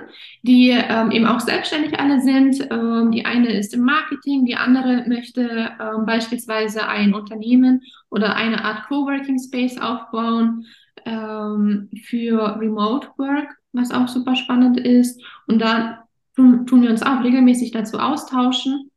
[0.42, 2.60] die ähm, eben auch selbstständig alle sind.
[2.70, 8.64] Ähm, die eine ist im Marketing, die andere möchte ähm, beispielsweise ein Unternehmen oder eine
[8.64, 10.66] Art Coworking Space aufbauen
[11.04, 15.22] ähm, für Remote Work, was auch super spannend ist.
[15.46, 16.04] Und da
[16.36, 18.90] tun, tun wir uns auch regelmäßig dazu austauschen.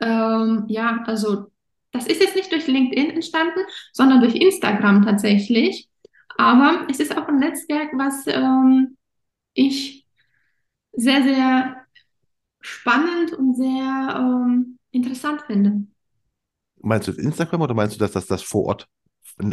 [0.00, 1.46] Ähm, ja, also
[1.92, 3.60] das ist jetzt nicht durch LinkedIn entstanden,
[3.92, 5.88] sondern durch Instagram tatsächlich.
[6.36, 8.96] Aber es ist auch ein Netzwerk, was ähm,
[9.54, 10.06] ich
[10.92, 11.76] sehr, sehr
[12.60, 15.86] spannend und sehr ähm, interessant finde.
[16.80, 18.88] Meinst du Instagram oder meinst du, dass das das vor Ort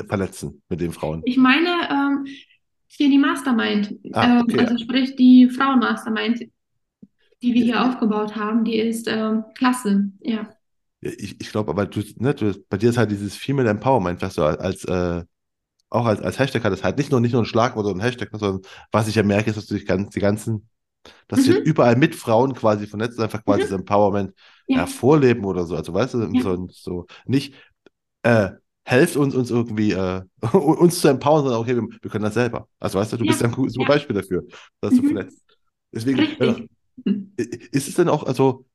[0.08, 1.22] verletzen mit den Frauen?
[1.26, 1.75] Ich meine,
[2.88, 6.46] hier die Mastermind, ah, okay, ähm, also sprich die Frauen-Mastermind,
[7.42, 10.50] die wir hier aufgebaut haben, die ist ähm, klasse, ja.
[11.02, 14.36] Ich, ich glaube, aber du, ne, du, bei dir ist halt dieses Female Empowerment, was
[14.36, 15.24] du als, äh,
[15.90, 18.30] auch als, als Hashtag hattest, halt nicht nur, nicht nur ein Schlagwort oder ein Hashtag,
[18.34, 18.62] sondern
[18.92, 20.70] was ich ja merke, ist, dass du dich ganz, die ganzen
[21.28, 21.58] dass Mhm.
[21.66, 23.70] überall mit Frauen quasi vernetzt, einfach quasi Mhm.
[23.70, 24.34] das Empowerment
[24.68, 24.78] Ja.
[24.82, 25.76] ja, vorleben oder so.
[25.76, 26.42] Also weißt du, Ja.
[26.42, 27.56] so, so nicht
[28.24, 28.52] äh,
[28.86, 30.22] helft uns, uns irgendwie äh,
[30.54, 32.68] uns zu empowern, sondern okay, wir, wir können das selber.
[32.80, 33.48] Also weißt du, du bist Ja.
[33.48, 33.96] ja ein gutes super Ja.
[33.96, 34.44] Beispiel dafür,
[34.82, 35.30] dass du Mhm.
[35.94, 36.68] Deswegen, Richtig.
[37.06, 37.32] Mhm.
[37.38, 38.66] äh, ist es denn auch, also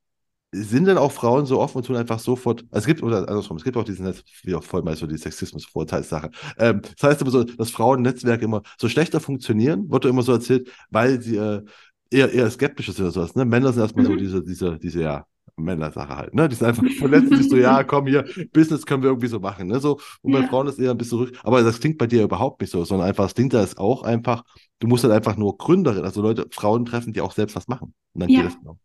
[0.52, 3.58] sind denn auch Frauen so offen und tun einfach sofort, also es gibt, oder andersrum,
[3.58, 4.12] es gibt auch diesen,
[4.44, 6.30] wie auch voll mal so die Sexismus-Vorteilssache.
[6.58, 10.70] Ähm, das heißt immer so, dass Frauennetzwerke immer so schlechter funktionieren, wird immer so erzählt,
[10.90, 11.62] weil sie äh,
[12.10, 13.34] eher, eher skeptisch sind oder sowas.
[13.36, 13.44] Ne?
[13.44, 14.18] Männer sind erstmal so Mhm.
[14.18, 15.26] diese, diese, diese, ja,
[15.64, 16.48] Männersache halt, ne?
[16.48, 19.68] Die sind einfach verletzen sich so, ja, komm hier, Business können wir irgendwie so machen,
[19.68, 19.80] ne?
[19.80, 20.44] So, und bei Ja.
[20.44, 23.08] Frauen ist eher ein bisschen rück, aber das klingt bei dir überhaupt nicht so, sondern
[23.08, 24.44] einfach, das klingt da ist auch einfach,
[24.80, 27.94] du musst halt einfach nur Gründerin, also Leute, Frauen treffen, die auch selbst was machen.
[28.14, 28.42] Und dann Ja.
[28.42, 28.78] geht es genau.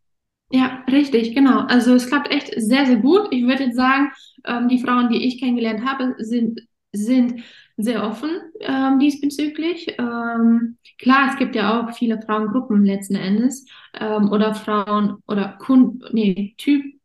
[0.52, 1.60] Ja, richtig, genau.
[1.66, 3.28] Also es klappt echt sehr, sehr gut.
[3.32, 4.12] Ich würde jetzt sagen,
[4.44, 6.60] ähm, die Frauen, die ich kennengelernt habe, sind,
[6.96, 7.42] sind
[7.76, 8.30] sehr offen
[8.60, 9.94] ähm, diesbezüglich.
[9.98, 16.00] Ähm, klar, es gibt ja auch viele Frauengruppen letzten Endes ähm, oder Frauen oder Kunden,
[16.12, 17.00] nee, Typen,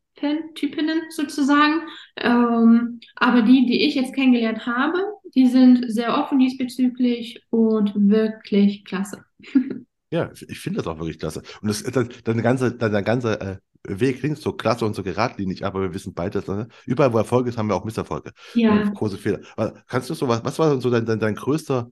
[0.55, 1.81] Typinnen sozusagen.
[2.17, 4.97] Ähm, aber die, die ich jetzt kennengelernt habe,
[5.35, 9.23] die sind sehr offen diesbezüglich und wirklich klasse.
[10.11, 11.41] Ja, ich- finde das auch wirklich klasse.
[11.61, 13.57] Und das, das, deine ganze, deine ganze äh,
[13.87, 17.17] Weg klingt so klasse und so geradlinig, aber wir wissen beide, dass äh, überall, wo
[17.17, 18.31] Erfolg ist, haben wir auch Misserfolge.
[18.53, 18.89] Ja.
[18.89, 19.39] Große Fehler.
[19.55, 21.91] Aber Kannst du so was, was war denn so dein, dein, dein größter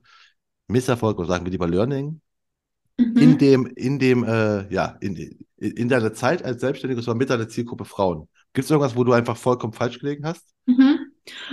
[0.68, 2.20] Misserfolg oder sagen wir lieber Learning
[2.98, 3.16] Mhm.
[3.16, 7.30] in dem, in dem, äh, ja, in, in, in deiner Zeit als Selbstständiger, so mit
[7.30, 8.28] deiner Zielgruppe Frauen?
[8.52, 10.44] Gibt es irgendwas, wo du einfach vollkommen falsch gelegen hast?
[10.66, 10.98] Mhm.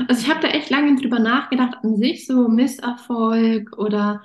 [0.07, 4.23] Also ich habe da echt lange drüber nachgedacht, an sich so Misserfolg oder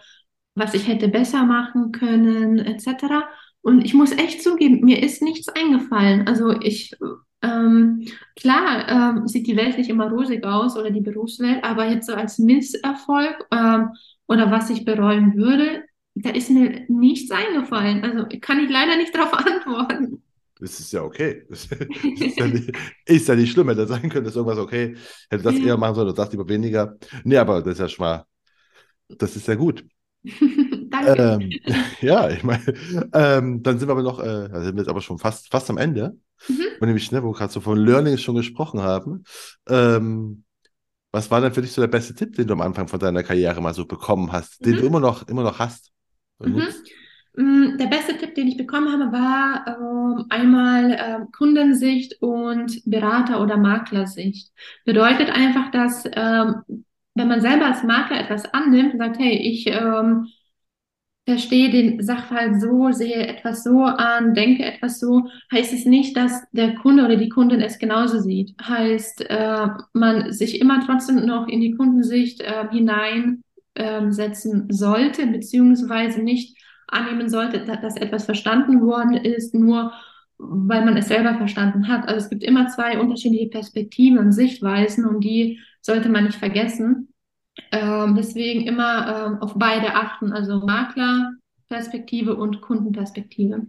[0.55, 3.25] was ich hätte besser machen können, etc.
[3.63, 6.27] Und ich muss echt zugeben, mir ist nichts eingefallen.
[6.27, 6.97] Also ich,
[7.43, 8.07] ähm,
[8.37, 12.15] klar, ähm, sieht die Welt nicht immer rosig aus oder die Berufswelt, aber jetzt so
[12.15, 13.91] als Misserfolg, ähm,
[14.27, 15.85] oder was ich bereuen würde,
[16.15, 18.05] da ist mir nichts eingefallen.
[18.05, 20.23] Also kann ich leider nicht darauf antworten.
[20.61, 21.45] Das ist ja okay.
[21.51, 21.67] Das
[22.21, 22.73] ist ja nicht,
[23.07, 24.97] ist ja nicht schlimm, hätte sein können, dass irgendwas okay,
[25.31, 26.97] hätte das eher machen sollen, oder sagst lieber weniger.
[27.25, 28.25] Nee, aber das ist ja schon mal,
[29.09, 29.85] das ist ja gut.
[31.03, 31.19] Danke.
[31.19, 31.51] Ähm,
[32.01, 32.63] ja, ich meine,
[33.15, 35.71] ähm, dann sind wir aber noch, äh, da sind wir jetzt aber schon fast, fast
[35.71, 36.17] am Ende.
[36.49, 36.69] Mhm.
[36.81, 39.25] Und nämlich, ne, wo wir gerade so von Learnings schon gesprochen haben.
[39.69, 40.45] Ähm,
[41.13, 43.23] was war denn für dich so der beste Tipp, den du am Anfang von deiner
[43.23, 44.81] Karriere mal so bekommen hast, den Mhm.
[44.81, 45.93] du immer noch, immer noch hast?
[46.41, 46.65] Mhm.
[47.35, 53.41] Mm, Der beste Tipp, den ich bekommen habe, war ähm, einmal ähm, Kundensicht und Berater-
[53.43, 54.51] oder Maklersicht.
[54.85, 56.57] Bedeutet einfach, dass ähm,
[57.15, 60.27] wenn man selber als Makler etwas annimmt und sagt, hey, ich ähm,
[61.25, 66.43] verstehe den Sachverhalt so, sehe etwas so an, denke etwas so, heißt es nicht, dass
[66.53, 68.55] der Kunde oder die Kundin es genauso sieht.
[68.61, 73.43] Heißt, äh, man sich immer trotzdem noch in die Kundensicht äh, hinein
[73.77, 76.57] ähm, setzen sollte, beziehungsweise nicht
[76.89, 79.93] annehmen sollte, da- dass etwas verstanden worden ist, nur
[80.39, 82.09] weil man es selber verstanden hat.
[82.09, 87.12] Also es gibt immer zwei unterschiedliche Perspektiven und Sichtweisen und die sollte man nicht vergessen.
[87.71, 93.67] Ähm, deswegen immer ähm, auf beide achten, also Maklerperspektive und Kundenperspektive.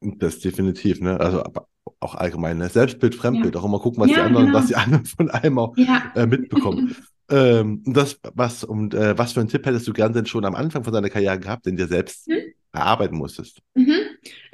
[0.00, 1.20] Das definitiv, ne?
[1.20, 1.68] Also aber
[2.00, 2.68] auch allgemein, ne?
[2.68, 3.60] Selbstbild, Fremdbild, Ja.
[3.60, 4.58] auch immer gucken, was die Ja, anderen, genau.
[4.58, 6.12] was die anderen von einem auch Ja.
[6.14, 6.88] äh, mitbekommen.
[7.30, 10.44] ähm, und das, was, und äh, was für einen Tipp hättest du gern denn schon
[10.44, 12.52] am Anfang von deiner Karriere gehabt, den dir selbst Hm?
[12.72, 13.60] erarbeiten musstest?
[13.74, 13.94] Mhm.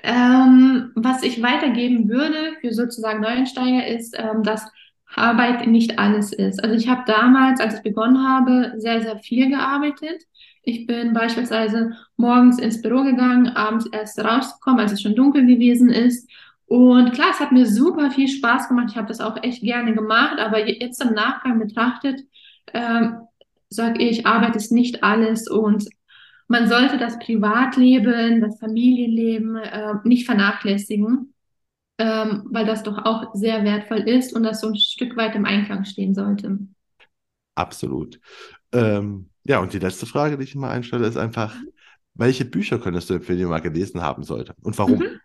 [0.02, 4.66] Ähm, was ich weitergeben würde für sozusagen Neueinsteiger ist, ähm, dass
[5.14, 6.62] Arbeit nicht alles ist.
[6.62, 10.22] Also ich habe damals, als ich begonnen habe, sehr, sehr viel gearbeitet.
[10.62, 15.90] Ich bin beispielsweise morgens ins Büro gegangen, abends erst rausgekommen, als es schon dunkel gewesen
[15.90, 16.28] ist.
[16.66, 18.88] Und klar, es hat mir super viel Spaß gemacht.
[18.90, 22.20] Ich habe das auch echt gerne gemacht, aber je- jetzt im Nachgang betrachtet,
[22.74, 23.18] ähm,
[23.68, 25.84] sage ich, Arbeit ist nicht alles und
[26.48, 31.32] man sollte das Privatleben, das Familienleben äh, nicht vernachlässigen,
[31.98, 35.44] ähm, weil das doch auch sehr wertvoll ist und das so ein Stück weit im
[35.44, 36.58] Einklang stehen sollte.
[37.54, 38.20] Absolut.
[38.72, 41.54] Ähm, ja, und die letzte Frage, die ich immer einstelle, ist einfach,
[42.14, 44.54] welche Bücher könntest du empfehlen, die man mal gelesen haben sollte?
[44.62, 44.98] Und warum?
[44.98, 45.20] Mhm.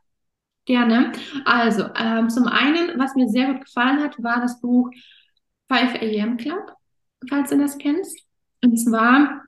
[0.65, 1.11] Gerne.
[1.45, 4.89] Also, ähm, zum einen, was mir sehr gut gefallen hat, war das Buch
[5.71, 6.71] 5 AM Club,
[7.27, 8.25] falls du das kennst.
[8.63, 9.43] Und zwar,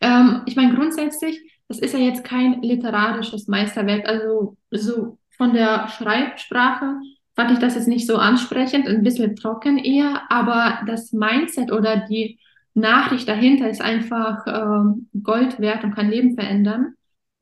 [0.00, 4.06] ähm, ich meine, grundsätzlich, das ist ja jetzt kein literarisches Meisterwerk.
[4.06, 6.96] Also, so von der Schreibsprache
[7.34, 11.96] fand ich das jetzt nicht so ansprechend, ein bisschen trocken eher, aber das Mindset oder
[12.08, 12.38] die
[12.74, 16.94] Nachricht dahinter ist einfach ähm, Gold wert und kann Leben verändern.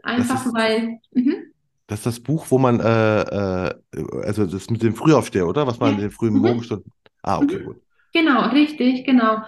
[0.03, 1.34] Einfach ist- weil, mhm.
[1.86, 3.20] Das ist das Buch, wo man, äh,
[3.66, 3.74] äh,
[4.24, 5.66] also das mit dem Frühaufsteher, oder?
[5.66, 5.97] Was man Ja.
[5.97, 6.40] in den frühen Mhm.
[6.40, 6.90] Morgenstunden.
[7.22, 7.64] Ah, okay, Mhm.
[7.64, 7.82] gut.
[8.12, 9.42] Genau, richtig, genau.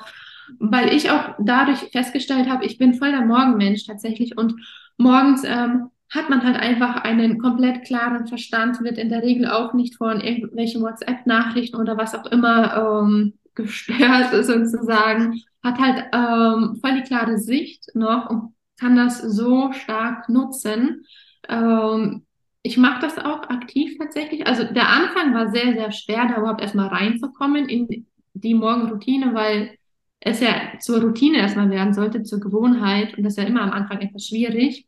[0.58, 4.54] Weil ich auch dadurch festgestellt habe, ich bin voll der Morgenmensch tatsächlich und
[4.98, 9.74] morgens ähm, hat man halt einfach einen komplett klaren Verstand, wird in der Regel auch
[9.74, 16.94] nicht von irgendwelchen WhatsApp-Nachrichten oder was auch immer ähm, gestört sozusagen, hat halt ähm, voll
[16.94, 21.06] die klare Sicht noch und kann das so stark nutzen.
[21.48, 22.26] Ähm,
[22.62, 24.46] ich mache das auch aktiv tatsächlich.
[24.46, 29.76] Also der Anfang war sehr, sehr schwer, da überhaupt erstmal reinzukommen in die Morgenroutine, weil
[30.20, 33.16] es ja zur Routine erstmal werden sollte, zur Gewohnheit.
[33.16, 34.86] Und das ist ja immer am Anfang etwas schwierig.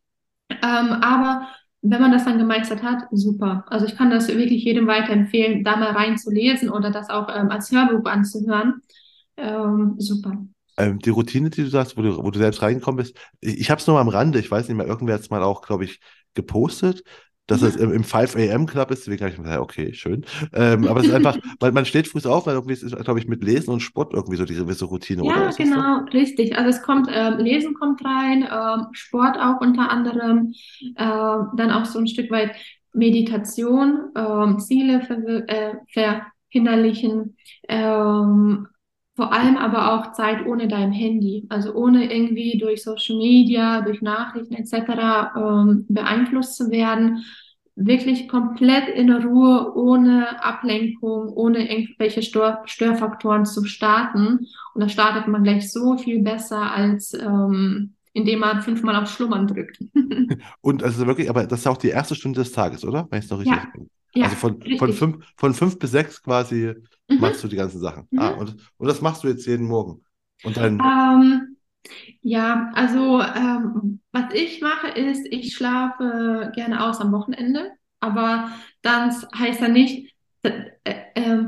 [0.50, 1.48] Ähm, aber
[1.82, 3.64] wenn man das dann gemeistert hat, super.
[3.68, 7.70] Also ich kann das wirklich jedem weiterempfehlen, da mal reinzulesen oder das auch ähm, als
[7.70, 8.82] Hörbuch anzuhören.
[9.36, 10.36] Ähm, super.
[10.76, 13.70] Ähm, die Routine, die du sagst, wo du, wo du selbst reingekommen bist, ich, ich
[13.70, 15.84] habe es nur am Rande, ich weiß nicht mehr, irgendwer hat es mal auch, glaube
[15.84, 16.00] ich,
[16.34, 17.02] gepostet,
[17.48, 20.24] dass es im, im 5 AM Club ist, deswegen habe ich mir gedacht, okay, schön.
[20.52, 23.26] Ähm, aber es ist einfach, weil man steht früh auf, weil irgendwie ist, glaube ich,
[23.26, 25.50] mit Lesen und Sport irgendwie so die gewisse Routine, ja, oder?
[25.50, 26.18] Ja, genau, so?
[26.18, 26.56] richtig.
[26.56, 31.86] Also es kommt, ähm, Lesen kommt rein, ähm, Sport auch unter anderem, äh, dann auch
[31.86, 32.52] so ein Stück weit
[32.92, 35.74] Meditation, ähm, Ziele ver äh,
[36.50, 37.36] verinnerlichen,
[37.68, 38.68] ähm,
[39.18, 44.00] vor allem aber auch Zeit ohne dein Handy, also ohne irgendwie durch Social Media, durch
[44.00, 45.32] Nachrichten etc.
[45.36, 47.24] Ähm, beeinflusst zu werden.
[47.74, 54.46] Wirklich komplett in Ruhe, ohne Ablenkung, ohne irgendwelche Stör Störfaktoren zu starten.
[54.74, 59.46] Und da startet man gleich so viel besser, als ähm, indem man fünfmal auf Schlummern
[59.46, 59.78] drückt.
[60.60, 63.06] Und also wirklich, aber das ist auch die erste Stunde des Tages, oder?
[63.10, 63.84] Wenn ich es noch richtig ja.
[64.14, 66.74] Ja, also von, von, fünf, von fünf bis sechs quasi
[67.08, 67.20] mhm.
[67.20, 68.06] machst du die ganzen Sachen.
[68.10, 68.18] Mhm.
[68.18, 70.02] Ah, und, und das machst du jetzt jeden Morgen.
[70.44, 70.80] Und dann.
[70.80, 71.56] Ähm,
[72.22, 78.50] ja, also ähm, was ich mache ist, ich schlafe gerne aus am Wochenende, aber
[78.82, 81.44] das heißt ja nicht, äh, äh,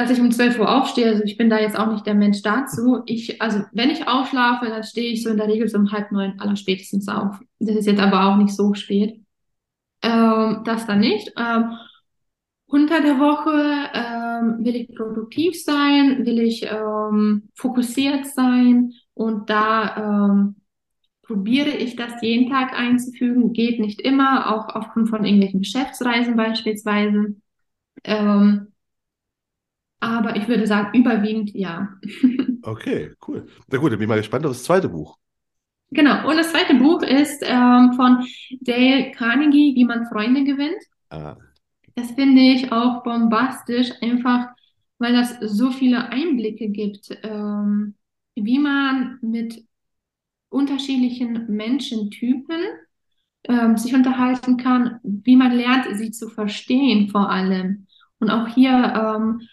[0.00, 1.08] dass ich um 12 Uhr aufstehe.
[1.08, 3.02] Also ich bin da jetzt auch nicht der Mensch dazu.
[3.06, 6.10] Ich, also wenn ich aufschlafe, dann stehe ich so in der Regel so um halb
[6.10, 7.38] neun aller spätestens auf.
[7.58, 9.20] Das ist jetzt aber auch nicht so spät.
[10.02, 11.32] Ähm, das dann nicht.
[11.36, 11.76] Ähm,
[12.66, 20.30] unter der Woche ähm, will ich produktiv sein, will ich ähm, fokussiert sein und da
[20.30, 20.56] ähm,
[21.22, 23.52] probiere ich das jeden Tag einzufügen.
[23.52, 27.34] Geht nicht immer, auch aufgrund von irgendwelchen Geschäftsreisen beispielsweise.
[28.04, 28.68] Ähm,
[30.00, 31.88] aber ich würde sagen, überwiegend ja.
[32.62, 33.46] okay, cool.
[33.68, 35.18] Na gut, dann bin ich mal gespannt auf das zweite Buch.
[35.90, 38.24] Genau, und das zweite Buch ist ähm, von
[38.60, 40.82] Dale Carnegie, wie man Freunde gewinnt.
[41.10, 41.36] Ah.
[41.96, 44.48] Das finde ich auch bombastisch, einfach
[45.00, 47.94] weil das so viele Einblicke gibt, ähm,
[48.36, 49.64] wie man mit
[50.50, 52.60] unterschiedlichen Menschentypen
[53.44, 57.86] ähm, sich unterhalten kann, wie man lernt, sie zu verstehen vor allem.
[58.18, 59.48] Und auch hier ähm,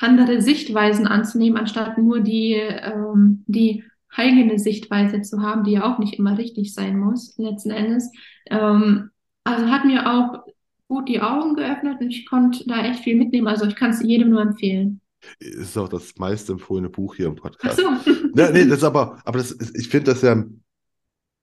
[0.00, 3.84] andere Sichtweisen anzunehmen, anstatt nur die, ähm, die
[4.14, 8.10] eigene Sichtweise zu haben, die ja auch nicht immer richtig sein muss, letzten Endes.
[8.46, 9.10] Ähm,
[9.44, 10.44] also hat mir auch
[10.88, 13.46] gut die Augen geöffnet und ich konnte da echt viel mitnehmen.
[13.46, 15.00] Also ich kann es jedem nur empfehlen.
[15.38, 17.80] Ist auch das meist empfohlene Buch hier im Podcast.
[17.84, 18.10] Ach so.
[18.34, 20.42] nee, nee, das ist aber, aber das ist, ich finde das ja,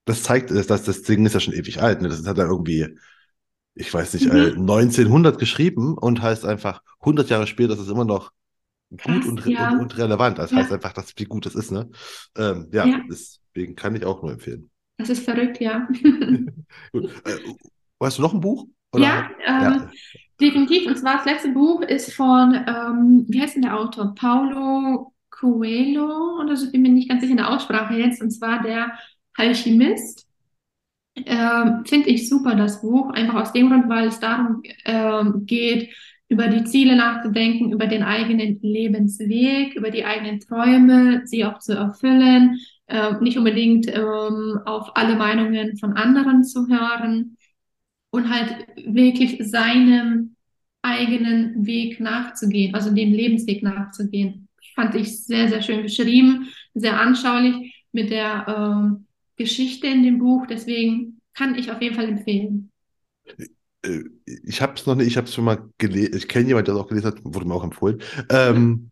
[0.06, 2.02] das zeigt, dass das, das Ding ist ja schon ewig alt.
[2.02, 2.10] Ne?
[2.10, 2.88] Das hat ja irgendwie,
[3.76, 4.62] ich weiß nicht, mhm.
[4.62, 8.32] 1900 geschrieben und heißt einfach 100 Jahre später, das ist immer noch
[8.90, 9.72] gut und, ja.
[9.72, 10.38] und, und, relevant.
[10.38, 10.58] Das ja.
[10.58, 11.72] heißt einfach, dass, wie gut das ist.
[11.72, 11.90] Ne?
[12.38, 14.70] Ähm, ja, ja, deswegen kann ich auch nur empfehlen.
[14.98, 15.88] Das ist verrückt, ja.
[16.92, 17.12] gut.
[17.26, 17.38] Äh,
[18.02, 18.68] hast du noch ein Buch?
[18.94, 19.04] Oder?
[19.04, 19.90] Ja, ja,
[20.40, 20.88] definitiv.
[20.88, 24.16] Und zwar das letzte Buch ist von, ähm, wie heißt denn der Autor?
[24.16, 28.22] Paulo Coelho oder so, bin mir nicht ganz sicher in der Aussprache jetzt.
[28.22, 28.98] Und zwar der
[29.36, 30.26] Alchemist.
[31.16, 33.10] Ähm, Finde ich super, das Buch.
[33.12, 35.94] Einfach aus dem Grund, weil es darum ähm, geht,
[36.30, 41.74] über die Ziele nachzudenken, über den eigenen Lebensweg, über die eigenen Träume, sie auch zu
[41.74, 47.38] erfüllen, äh, nicht unbedingt ähm, auf alle Meinungen von anderen zu hören
[48.10, 50.36] und halt wirklich seinem
[50.82, 54.48] eigenen Weg nachzugehen, also dem Lebensweg nachzugehen.
[54.76, 59.08] Fand ich sehr, sehr schön geschrieben, sehr anschaulich mit der ähm,
[59.38, 60.46] Geschichte in dem Buch.
[60.48, 62.72] Deswegen kann ich auf jeden Fall empfehlen.
[63.88, 64.04] Äh,
[64.44, 66.76] ich habe es noch nicht, ich habe es schon mal gelesen, ich kenne jemanden, der
[66.76, 68.02] es auch gelesen hat, wurde mir auch empfohlen.
[68.30, 68.92] Ähm,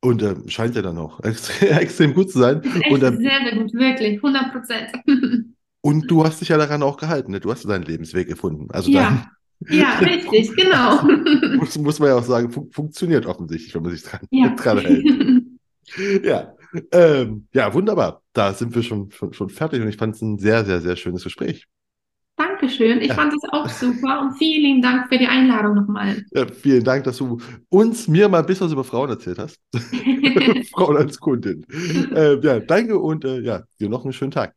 [0.00, 1.20] und äh, scheint ja dann auch
[1.60, 2.62] extrem gut zu sein.
[2.90, 4.92] Und, äh, sehr, sehr gut, wirklich, 100 Prozent.
[5.80, 7.40] und du hast dich ja daran auch gehalten, ne?
[7.40, 8.70] du hast deinen Lebensweg gefunden.
[8.70, 9.26] Also ja.
[9.68, 11.02] ja, richtig, genau.
[11.56, 14.54] muss, muss man ja auch sagen, fun funktioniert offensichtlich, wenn man sich dran, ja.
[14.54, 16.24] dran hält.
[16.24, 16.54] ja.
[16.92, 18.22] Ähm, ja, wunderbar.
[18.34, 20.96] Da sind wir schon, schon, schon fertig und ich fand es ein sehr, sehr, sehr
[20.96, 21.66] schönes Gespräch.
[22.38, 23.00] Dankeschön.
[23.00, 23.14] Ich ja.
[23.14, 26.24] fand es auch super und vielen Dank für die Einladung nochmal.
[26.30, 29.58] Ja, vielen Dank, dass du uns, mir mal ein bisschen was über Frauen erzählt hast.
[30.72, 31.66] Frauen als Kundin.
[32.14, 34.54] Äh, ja, danke und äh, ja, dir noch einen schönen Tag.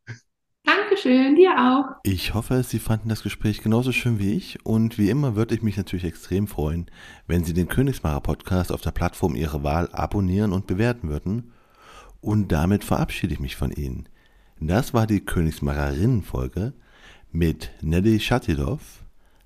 [0.64, 0.92] Danke.
[0.92, 1.86] Dankeschön, dir auch.
[2.04, 5.62] Ich hoffe, Sie fanden das Gespräch genauso schön wie ich und wie immer würde ich
[5.62, 6.92] mich natürlich extrem freuen,
[7.28, 11.54] wenn Sie den Königsmacher Podcast auf der Plattform Ihrer Wahl abonnieren und bewerten würden.
[12.20, 14.10] Und damit verabschiede ich mich von Ihnen.
[14.60, 16.74] Das war die Königsmacherinnen-Folge
[17.32, 19.04] mit Nelly Schattilov.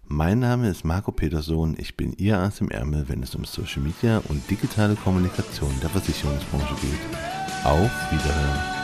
[0.08, 1.76] Mein Name ist Marco Petersohn.
[1.78, 5.90] Ich bin Ihr Arzt im Ärmel, wenn es um Social Media und digitale Kommunikation der
[5.90, 7.66] Versicherungsbranche geht.
[7.66, 8.75] Auf Wiederhören.